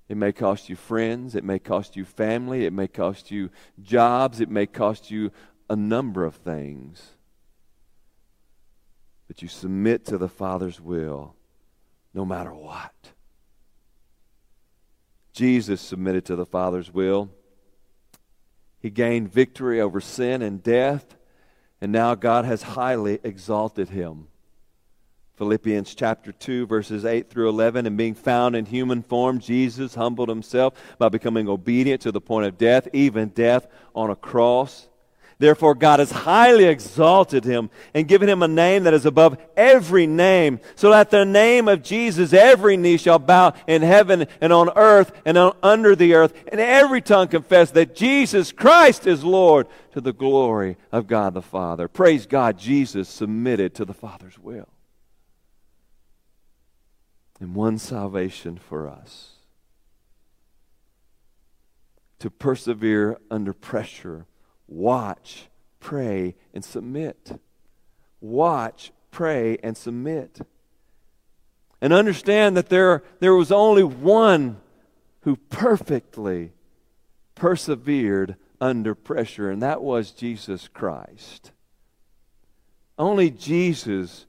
It 0.10 0.18
may 0.18 0.32
cost 0.32 0.70
you 0.70 0.76
friends. 0.76 1.34
It 1.36 1.44
may 1.44 1.60
cost 1.60 1.96
you 1.96 2.06
family. 2.06 2.66
It 2.66 2.74
may 2.74 2.88
cost 2.88 3.32
you 3.32 3.50
jobs. 3.82 4.40
It 4.40 4.50
may 4.50 4.68
cost 4.68 5.10
you 5.10 5.32
a 5.70 5.76
number 5.76 6.24
of 6.24 6.36
things. 6.36 7.02
But 9.28 9.42
you 9.42 9.48
submit 9.48 10.06
to 10.06 10.18
the 10.18 10.30
Father's 10.30 10.80
will 10.80 11.36
no 12.14 12.26
matter 12.26 12.54
what. 12.54 12.94
Jesus 15.34 15.82
submitted 15.82 16.26
to 16.26 16.36
the 16.36 16.46
Father's 16.46 16.94
will. 16.94 17.32
He 18.84 18.90
gained 18.90 19.32
victory 19.32 19.80
over 19.80 20.02
sin 20.02 20.42
and 20.42 20.62
death, 20.62 21.16
and 21.80 21.90
now 21.90 22.16
God 22.16 22.44
has 22.44 22.62
highly 22.62 23.18
exalted 23.24 23.88
him. 23.88 24.28
Philippians 25.38 25.96
chapter 25.96 26.34
2, 26.34 26.68
verses 26.68 27.06
8 27.06 27.30
through 27.30 27.48
11. 27.48 27.86
And 27.88 27.98
being 27.98 28.14
found 28.14 28.58
in 28.58 28.66
human 28.66 29.02
form, 29.02 29.40
Jesus 29.40 29.96
humbled 29.96 30.28
himself 30.28 30.74
by 30.98 31.08
becoming 31.08 31.48
obedient 31.48 32.02
to 32.02 32.12
the 32.12 32.20
point 32.20 32.46
of 32.46 32.58
death, 32.58 32.90
even 32.92 33.30
death 33.30 33.68
on 33.96 34.10
a 34.10 34.18
cross. 34.18 34.90
Therefore, 35.44 35.76
God 35.76 36.00
has 36.00 36.10
highly 36.10 36.64
exalted 36.64 37.44
him 37.44 37.70
and 37.94 38.08
given 38.08 38.30
him 38.30 38.42
a 38.42 38.48
name 38.48 38.86
that 38.86 38.94
is 38.94 39.06
above 39.06 39.38
every 39.58 40.08
name, 40.08 40.62
so 40.74 40.92
that 40.92 41.10
the 41.10 41.26
name 41.26 41.68
of 41.68 41.84
Jesus 41.84 42.32
every 42.32 42.78
knee 42.78 42.96
shall 42.96 43.20
bow 43.20 43.54
in 43.68 43.82
heaven 43.82 44.26
and 44.40 44.54
on 44.54 44.70
earth 44.78 45.12
and 45.26 45.38
on, 45.38 45.54
under 45.62 45.98
the 45.98 46.14
earth, 46.14 46.34
and 46.50 46.62
every 46.62 47.02
tongue 47.02 47.28
confess 47.28 47.72
that 47.72 47.94
Jesus 47.94 48.54
Christ 48.54 49.06
is 49.06 49.26
Lord 49.26 49.68
to 49.92 50.00
the 50.00 50.14
glory 50.14 50.78
of 50.94 51.08
God 51.08 51.34
the 51.34 51.42
Father. 51.42 51.90
Praise 51.90 52.26
God, 52.26 52.58
Jesus 52.58 53.10
submitted 53.10 53.76
to 53.76 53.84
the 53.84 53.94
Father's 53.94 54.40
will 54.40 54.70
and 57.42 57.54
won 57.54 57.78
salvation 57.78 58.58
for 58.58 58.88
us. 58.88 59.32
To 62.20 62.30
persevere 62.30 63.20
under 63.30 63.52
pressure, 63.52 64.26
watch, 64.68 65.48
pray, 65.80 66.36
and 66.54 66.64
submit. 66.64 67.40
Watch, 68.22 68.92
pray, 69.12 69.58
and 69.64 69.78
submit. 69.78 70.42
And 71.82 71.94
understand 71.94 72.56
that 72.58 72.70
there, 72.70 73.04
there 73.20 73.36
was 73.36 73.52
only 73.52 73.84
one 73.84 74.58
who 75.22 75.36
perfectly 75.36 76.52
persevered 77.36 78.36
under 78.60 78.96
pressure, 78.96 79.50
and 79.50 79.62
that 79.62 79.82
was 79.82 80.12
Jesus 80.12 80.68
Christ. 80.68 81.52
Only 82.98 83.30
Jesus 83.30 84.26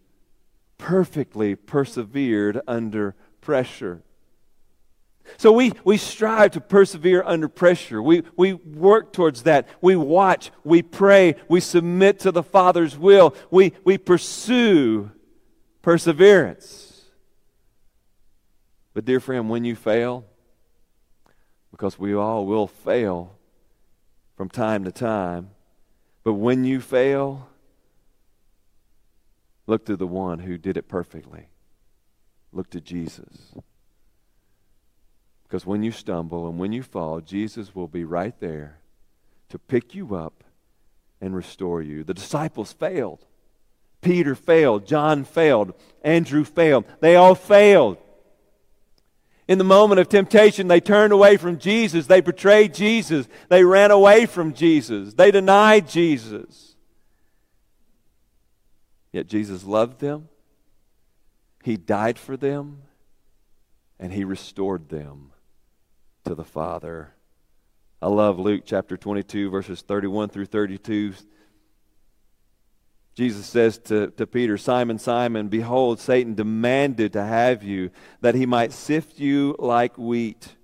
perfectly 0.78 1.54
persevered 1.54 2.60
under 2.66 3.14
pressure. 3.40 4.02
So 5.36 5.52
we, 5.52 5.72
we 5.84 5.96
strive 5.96 6.52
to 6.52 6.60
persevere 6.60 7.22
under 7.24 7.48
pressure. 7.48 8.02
We, 8.02 8.22
we 8.36 8.54
work 8.54 9.12
towards 9.12 9.42
that. 9.44 9.68
We 9.80 9.96
watch, 9.96 10.50
we 10.64 10.82
pray, 10.82 11.36
we 11.48 11.60
submit 11.60 12.20
to 12.20 12.32
the 12.32 12.42
Father's 12.42 12.96
will, 12.96 13.34
we, 13.50 13.72
we 13.84 13.98
pursue 13.98 15.10
perseverance. 15.82 17.02
But, 18.92 19.04
dear 19.04 19.20
friend, 19.20 19.50
when 19.50 19.64
you 19.64 19.74
fail, 19.74 20.24
because 21.72 21.98
we 21.98 22.14
all 22.14 22.46
will 22.46 22.68
fail 22.68 23.36
from 24.36 24.48
time 24.48 24.84
to 24.84 24.92
time, 24.92 25.50
but 26.22 26.34
when 26.34 26.64
you 26.64 26.80
fail, 26.80 27.48
look 29.66 29.84
to 29.86 29.96
the 29.96 30.06
one 30.06 30.38
who 30.38 30.56
did 30.56 30.76
it 30.76 30.88
perfectly. 30.88 31.48
Look 32.52 32.70
to 32.70 32.80
Jesus. 32.80 33.52
Because 35.54 35.66
when 35.66 35.84
you 35.84 35.92
stumble 35.92 36.48
and 36.48 36.58
when 36.58 36.72
you 36.72 36.82
fall, 36.82 37.20
Jesus 37.20 37.76
will 37.76 37.86
be 37.86 38.02
right 38.02 38.34
there 38.40 38.80
to 39.50 39.56
pick 39.56 39.94
you 39.94 40.16
up 40.16 40.42
and 41.20 41.32
restore 41.32 41.80
you. 41.80 42.02
The 42.02 42.12
disciples 42.12 42.72
failed. 42.72 43.24
Peter 44.00 44.34
failed. 44.34 44.84
John 44.84 45.22
failed. 45.22 45.74
Andrew 46.02 46.42
failed. 46.42 46.86
They 46.98 47.14
all 47.14 47.36
failed. 47.36 47.98
In 49.46 49.58
the 49.58 49.62
moment 49.62 50.00
of 50.00 50.08
temptation, 50.08 50.66
they 50.66 50.80
turned 50.80 51.12
away 51.12 51.36
from 51.36 51.60
Jesus. 51.60 52.08
They 52.08 52.20
betrayed 52.20 52.74
Jesus. 52.74 53.28
They 53.48 53.62
ran 53.62 53.92
away 53.92 54.26
from 54.26 54.54
Jesus. 54.54 55.14
They 55.14 55.30
denied 55.30 55.88
Jesus. 55.88 56.74
Yet 59.12 59.28
Jesus 59.28 59.62
loved 59.62 60.00
them. 60.00 60.28
He 61.62 61.76
died 61.76 62.18
for 62.18 62.36
them. 62.36 62.82
And 64.00 64.12
He 64.12 64.24
restored 64.24 64.88
them 64.88 65.30
to 66.24 66.34
the 66.34 66.44
Father. 66.44 67.12
I 68.00 68.08
love 68.08 68.38
Luke 68.38 68.62
chapter 68.64 68.96
22, 68.96 69.50
verses 69.50 69.82
31 69.82 70.30
through 70.30 70.46
32. 70.46 71.14
Jesus 73.14 73.46
says 73.46 73.78
to, 73.78 74.08
to 74.12 74.26
Peter, 74.26 74.58
Simon, 74.58 74.98
Simon, 74.98 75.48
behold, 75.48 76.00
Satan 76.00 76.34
demanded 76.34 77.12
to 77.12 77.22
have 77.22 77.62
you, 77.62 77.90
that 78.22 78.34
he 78.34 78.46
might 78.46 78.72
sift 78.72 79.20
you 79.20 79.54
like 79.58 79.96
wheat. 79.98 80.56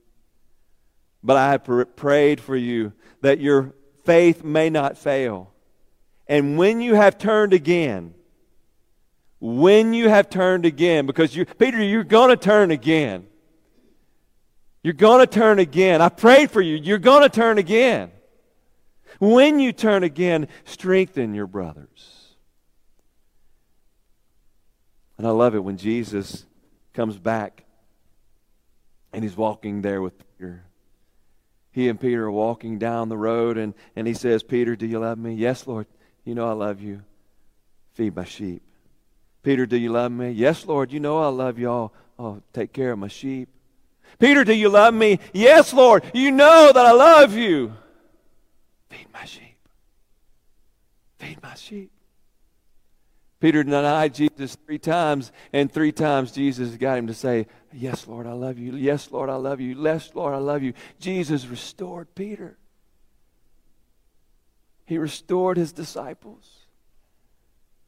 But 1.22 1.36
I 1.36 1.52
have 1.52 1.64
pr- 1.64 1.82
prayed 1.84 2.40
for 2.40 2.56
you, 2.56 2.92
that 3.20 3.38
your 3.38 3.74
faith 4.04 4.42
may 4.42 4.70
not 4.70 4.98
fail. 4.98 5.52
And 6.26 6.56
when 6.58 6.80
you 6.80 6.94
have 6.94 7.18
turned 7.18 7.52
again, 7.52 8.14
when 9.38 9.94
you 9.94 10.08
have 10.08 10.28
turned 10.30 10.64
again, 10.64 11.06
because 11.06 11.36
you, 11.36 11.44
Peter, 11.44 11.82
you're 11.82 12.02
going 12.02 12.30
to 12.30 12.36
turn 12.36 12.70
again. 12.70 13.26
You're 14.82 14.94
going 14.94 15.20
to 15.20 15.26
turn 15.26 15.58
again. 15.58 16.00
I 16.00 16.08
prayed 16.08 16.50
for 16.50 16.60
you. 16.60 16.76
You're 16.76 16.98
going 16.98 17.22
to 17.22 17.28
turn 17.28 17.58
again. 17.58 18.10
When 19.18 19.60
you 19.60 19.72
turn 19.72 20.02
again, 20.02 20.48
strengthen 20.64 21.34
your 21.34 21.46
brothers. 21.46 22.34
And 25.18 25.26
I 25.26 25.30
love 25.30 25.54
it 25.54 25.62
when 25.62 25.76
Jesus 25.76 26.46
comes 26.94 27.18
back 27.18 27.64
and 29.12 29.22
he's 29.22 29.36
walking 29.36 29.82
there 29.82 30.00
with 30.00 30.14
Peter. 30.38 30.64
He 31.72 31.88
and 31.88 32.00
Peter 32.00 32.24
are 32.24 32.30
walking 32.30 32.78
down 32.78 33.08
the 33.08 33.16
road, 33.16 33.56
and, 33.56 33.74
and 33.94 34.06
he 34.06 34.14
says, 34.14 34.42
Peter, 34.42 34.74
do 34.74 34.86
you 34.86 34.98
love 34.98 35.18
me? 35.18 35.34
Yes, 35.34 35.66
Lord. 35.66 35.86
You 36.24 36.34
know 36.34 36.48
I 36.48 36.52
love 36.52 36.80
you. 36.80 37.02
Feed 37.92 38.16
my 38.16 38.24
sheep. 38.24 38.62
Peter, 39.42 39.66
do 39.66 39.76
you 39.76 39.90
love 39.90 40.10
me? 40.10 40.30
Yes, 40.30 40.66
Lord. 40.66 40.92
You 40.92 41.00
know 41.00 41.18
I 41.18 41.28
love 41.28 41.58
you 41.58 41.70
all. 41.70 41.92
Oh, 42.18 42.42
take 42.52 42.72
care 42.72 42.92
of 42.92 42.98
my 42.98 43.08
sheep. 43.08 43.48
Peter, 44.18 44.44
do 44.44 44.52
you 44.52 44.68
love 44.68 44.94
me? 44.94 45.18
Yes, 45.32 45.72
Lord. 45.72 46.04
You 46.12 46.30
know 46.30 46.70
that 46.72 46.86
I 46.86 46.92
love 46.92 47.34
you. 47.34 47.72
Feed 48.90 49.06
my 49.12 49.24
sheep. 49.24 49.58
Feed 51.18 51.42
my 51.42 51.54
sheep. 51.54 51.90
Peter 53.40 53.64
denied 53.64 54.14
Jesus 54.14 54.56
three 54.66 54.78
times, 54.78 55.32
and 55.52 55.72
three 55.72 55.92
times 55.92 56.32
Jesus 56.32 56.76
got 56.76 56.98
him 56.98 57.06
to 57.06 57.14
say, 57.14 57.46
Yes, 57.72 58.06
Lord, 58.06 58.26
I 58.26 58.32
love 58.32 58.58
you. 58.58 58.76
Yes, 58.76 59.10
Lord, 59.10 59.30
I 59.30 59.36
love 59.36 59.60
you. 59.60 59.80
Yes, 59.80 60.10
Lord, 60.14 60.34
I 60.34 60.38
love 60.38 60.62
you. 60.62 60.74
Jesus 60.98 61.46
restored 61.46 62.14
Peter. 62.14 62.58
He 64.84 64.98
restored 64.98 65.56
his 65.56 65.72
disciples. 65.72 66.66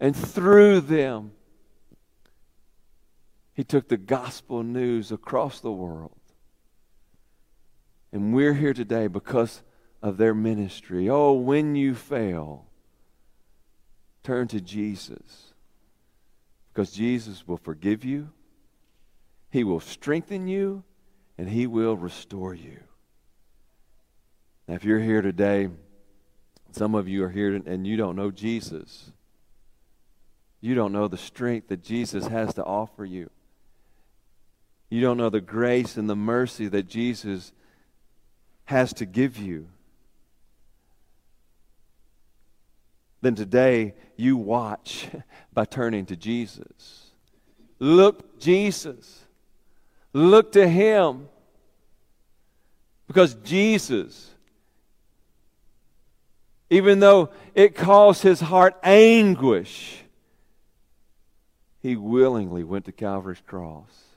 And 0.01 0.17
through 0.17 0.83
them, 0.83 1.33
he 3.63 3.65
took 3.65 3.87
the 3.87 3.97
gospel 3.97 4.65
news 4.65 5.13
across 5.13 5.61
the 5.61 5.71
world. 5.71 6.19
And 8.11 8.35
we're 8.35 8.55
here 8.55 8.75
today 8.75 9.07
because 9.07 9.63
of 10.03 10.17
their 10.17 10.35
ministry. 10.35 11.09
Oh, 11.09 11.35
when 11.35 11.77
you 11.77 11.95
fail, 11.95 12.67
turn 14.25 14.49
to 14.49 14.61
Jesus. 14.61 15.53
Because 16.73 16.91
Jesus 16.91 17.47
will 17.47 17.57
forgive 17.57 18.05
you, 18.05 18.31
He 19.49 19.63
will 19.63 19.79
strengthen 19.79 20.49
you, 20.49 20.83
and 21.39 21.49
He 21.49 21.69
will 21.69 21.97
restore 21.97 22.55
you. 22.55 22.81
Now, 24.67 24.75
if 24.75 24.83
you're 24.83 24.99
here 24.99 25.23
today, 25.23 25.69
some 26.73 26.97
of 26.97 27.07
you 27.09 27.23
are 27.23 27.31
here 27.31 27.55
and 27.55 27.87
you 27.87 27.97
don't 27.97 28.17
know 28.17 28.33
Jesus. 28.33 29.13
You 30.61 30.75
don't 30.75 30.91
know 30.91 31.07
the 31.07 31.17
strength 31.17 31.69
that 31.69 31.85
Jesus 31.85 32.27
has 32.27 32.55
to 32.55 32.65
offer 32.65 33.05
you. 33.05 33.31
You 34.93 35.01
don't 35.01 35.17
know 35.17 35.31
the 35.31 35.41
grace 35.41 35.97
and 35.97 36.07
the 36.07 36.15
mercy 36.15 36.69
that 36.69 36.87
Jesus 36.87 37.55
has 38.67 38.93
to 38.93 39.07
give 39.07 39.39
you. 39.39 39.69
then 43.23 43.35
today 43.35 43.95
you 44.17 44.37
watch 44.37 45.09
by 45.55 45.65
turning 45.65 46.05
to 46.05 46.15
Jesus. 46.15 47.07
Look 47.79 48.39
Jesus. 48.39 49.25
Look 50.13 50.53
to 50.53 50.69
him. 50.69 51.31
Because 53.07 53.33
Jesus, 53.37 54.31
even 56.69 57.01
though 57.01 57.31
it 57.55 57.75
caused 57.75 58.23
his 58.23 58.41
heart 58.41 58.77
anguish, 58.83 60.03
he 61.81 61.97
willingly 61.97 62.63
went 62.63 62.85
to 62.85 62.93
Calvary's 62.93 63.41
cross 63.47 64.12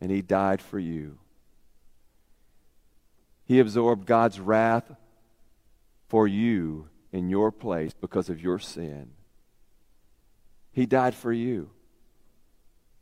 and 0.00 0.10
he 0.10 0.22
died 0.22 0.60
for 0.60 0.78
you. 0.78 1.18
He 3.44 3.58
absorbed 3.60 4.06
God's 4.06 4.38
wrath 4.38 4.92
for 6.08 6.26
you 6.28 6.88
in 7.12 7.28
your 7.28 7.50
place 7.50 7.94
because 7.94 8.28
of 8.28 8.40
your 8.40 8.58
sin. 8.58 9.10
He 10.72 10.86
died 10.86 11.14
for 11.14 11.32
you. 11.32 11.70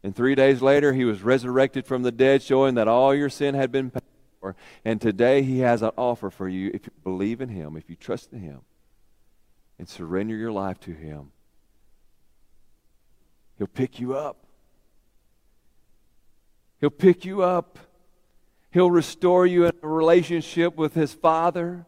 And 0.02 0.14
three 0.14 0.36
days 0.36 0.62
later, 0.62 0.92
he 0.92 1.04
was 1.04 1.22
resurrected 1.22 1.84
from 1.84 2.02
the 2.02 2.12
dead, 2.12 2.42
showing 2.42 2.76
that 2.76 2.86
all 2.86 3.12
your 3.12 3.28
sin 3.28 3.56
had 3.56 3.72
been 3.72 3.90
paid 3.90 4.02
for. 4.40 4.54
And 4.84 5.00
today, 5.00 5.42
he 5.42 5.58
has 5.60 5.82
an 5.82 5.90
offer 5.96 6.30
for 6.30 6.48
you 6.48 6.70
if 6.72 6.86
you 6.86 6.92
believe 7.02 7.40
in 7.40 7.48
him, 7.48 7.76
if 7.76 7.90
you 7.90 7.96
trust 7.96 8.32
in 8.32 8.38
him, 8.38 8.60
and 9.78 9.88
surrender 9.88 10.36
your 10.36 10.52
life 10.52 10.78
to 10.80 10.92
him. 10.92 11.32
He'll 13.58 13.66
pick 13.66 13.98
you 13.98 14.14
up. 14.14 14.45
He'll 16.80 16.90
pick 16.90 17.24
you 17.24 17.42
up. 17.42 17.78
He'll 18.70 18.90
restore 18.90 19.46
you 19.46 19.64
in 19.64 19.72
a 19.82 19.88
relationship 19.88 20.76
with 20.76 20.94
his 20.94 21.14
Father 21.14 21.86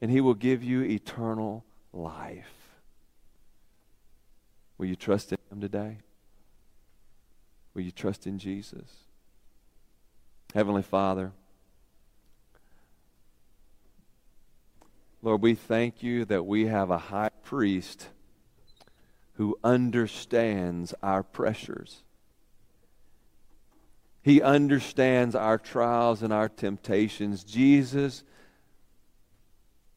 and 0.00 0.10
he 0.10 0.20
will 0.20 0.34
give 0.34 0.62
you 0.62 0.82
eternal 0.82 1.64
life. 1.92 2.52
Will 4.78 4.86
you 4.86 4.96
trust 4.96 5.32
in 5.32 5.38
him 5.50 5.60
today? 5.60 5.98
Will 7.74 7.82
you 7.82 7.90
trust 7.90 8.26
in 8.26 8.38
Jesus? 8.38 9.04
Heavenly 10.54 10.82
Father, 10.82 11.32
Lord, 15.22 15.42
we 15.42 15.54
thank 15.54 16.02
you 16.02 16.24
that 16.24 16.46
we 16.46 16.66
have 16.66 16.90
a 16.90 16.98
high 16.98 17.30
priest 17.44 18.08
who 19.34 19.58
understands 19.62 20.94
our 21.02 21.22
pressures. 21.22 22.02
He 24.22 24.42
understands 24.42 25.34
our 25.34 25.58
trials 25.58 26.22
and 26.22 26.32
our 26.32 26.48
temptations. 26.48 27.42
Jesus 27.42 28.22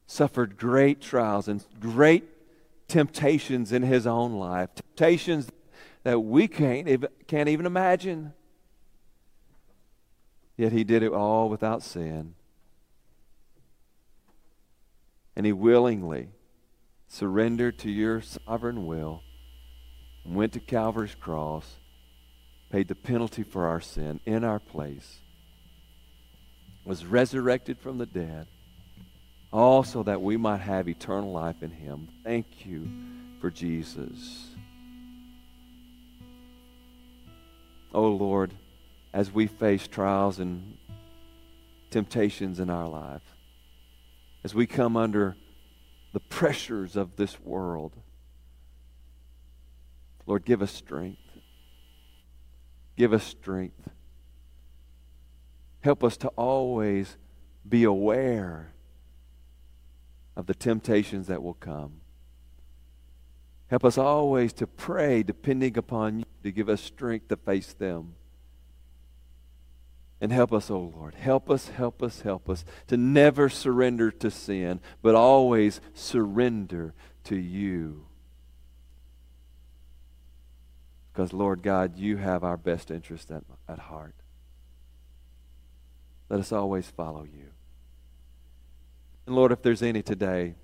suffered 0.07 0.57
great 0.57 1.01
trials 1.01 1.47
and 1.47 1.63
great 1.79 2.23
temptations 2.87 3.71
in 3.71 3.81
his 3.81 4.07
own 4.07 4.33
life, 4.33 4.69
temptations 4.75 5.49
that 6.03 6.19
we 6.19 6.47
can't 6.47 6.87
even, 6.87 7.09
can't 7.27 7.49
even 7.49 7.65
imagine. 7.65 8.33
Yet 10.55 10.71
he 10.71 10.83
did 10.83 11.03
it 11.03 11.11
all 11.11 11.49
without 11.49 11.81
sin. 11.81 12.35
And 15.35 15.45
he 15.45 15.51
willingly 15.51 16.29
surrendered 17.07 17.79
to 17.79 17.89
your 17.89 18.21
sovereign 18.21 18.85
will 18.85 19.23
and 20.23 20.35
went 20.35 20.53
to 20.53 20.59
Calvary's 20.59 21.15
cross, 21.15 21.79
paid 22.73 22.87
the 22.87 22.95
penalty 22.95 23.43
for 23.43 23.67
our 23.67 23.79
sin 23.79 24.19
in 24.25 24.43
our 24.43 24.57
place, 24.57 25.19
was 26.83 27.05
resurrected 27.05 27.77
from 27.77 27.99
the 27.99 28.05
dead 28.07 28.47
also 29.51 30.01
that 30.01 30.19
we 30.19 30.35
might 30.37 30.59
have 30.59 30.89
eternal 30.89 31.31
life 31.31 31.61
in 31.61 31.69
him. 31.69 32.07
Thank 32.23 32.65
you 32.65 32.89
for 33.39 33.51
Jesus. 33.51 34.47
Oh 37.93 38.07
Lord, 38.07 38.51
as 39.13 39.31
we 39.31 39.45
face 39.45 39.87
trials 39.87 40.39
and 40.39 40.75
temptations 41.91 42.59
in 42.59 42.71
our 42.71 42.87
life, 42.87 43.21
as 44.43 44.55
we 44.55 44.65
come 44.65 44.97
under 44.97 45.35
the 46.11 46.19
pressures 46.21 46.95
of 46.95 47.17
this 47.17 47.39
world. 47.39 47.93
Lord, 50.25 50.43
give 50.43 50.63
us 50.63 50.71
strength. 50.71 51.22
Give 52.95 53.13
us 53.13 53.23
strength. 53.23 53.89
Help 55.81 56.03
us 56.03 56.15
to 56.17 56.27
always 56.29 57.17
be 57.67 57.83
aware 57.83 58.73
of 60.35 60.45
the 60.45 60.53
temptations 60.53 61.27
that 61.27 61.43
will 61.43 61.53
come. 61.53 62.01
Help 63.67 63.85
us 63.85 63.97
always 63.97 64.53
to 64.53 64.67
pray, 64.67 65.23
depending 65.23 65.77
upon 65.77 66.19
you, 66.19 66.25
to 66.43 66.51
give 66.51 66.69
us 66.69 66.81
strength 66.81 67.27
to 67.29 67.35
face 67.35 67.73
them. 67.73 68.15
And 70.21 70.31
help 70.31 70.53
us, 70.53 70.71
oh 70.71 70.93
Lord. 70.95 71.15
Help 71.15 71.49
us, 71.49 71.69
help 71.69 72.01
us, 72.01 72.21
help 72.21 72.49
us 72.49 72.63
to 72.87 72.95
never 72.95 73.49
surrender 73.49 74.09
to 74.11 74.31
sin, 74.31 74.79
but 75.01 75.15
always 75.15 75.81
surrender 75.93 76.93
to 77.25 77.35
you. 77.35 78.05
Because, 81.13 81.31
Lord 81.31 81.61
God, 81.61 81.95
you 81.95 82.17
have 82.17 82.43
our 82.43 82.57
best 82.57 82.89
interest 82.89 83.29
at, 83.29 83.43
at 83.69 83.77
heart. 83.77 84.15
Let 86.27 86.39
us 86.39 86.51
always 86.51 86.87
follow 86.87 87.23
you. 87.23 87.49
And 89.27 89.35
Lord, 89.35 89.51
if 89.51 89.61
there's 89.61 89.83
any 89.83 90.01
today 90.01 90.55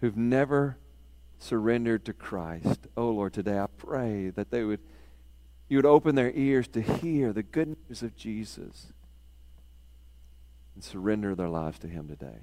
who've 0.00 0.16
never 0.16 0.76
surrendered 1.38 2.04
to 2.06 2.12
Christ, 2.12 2.88
oh 2.96 3.10
Lord, 3.10 3.32
today 3.32 3.58
I 3.58 3.66
pray 3.66 4.30
that 4.30 4.50
they 4.50 4.64
would 4.64 4.80
you 5.68 5.78
would 5.78 5.86
open 5.86 6.14
their 6.14 6.30
ears 6.32 6.68
to 6.68 6.82
hear 6.82 7.32
the 7.32 7.42
good 7.42 7.76
news 7.88 8.02
of 8.02 8.14
Jesus 8.14 8.92
and 10.74 10.84
surrender 10.84 11.34
their 11.34 11.48
lives 11.48 11.78
to 11.80 11.88
him 11.88 12.06
today. 12.06 12.40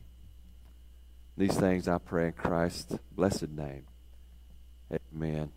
These 1.37 1.55
things 1.55 1.87
I 1.87 1.99
pray 1.99 2.27
in 2.27 2.33
Christ's 2.33 2.97
blessed 3.15 3.49
name. 3.49 3.83
Amen. 5.13 5.51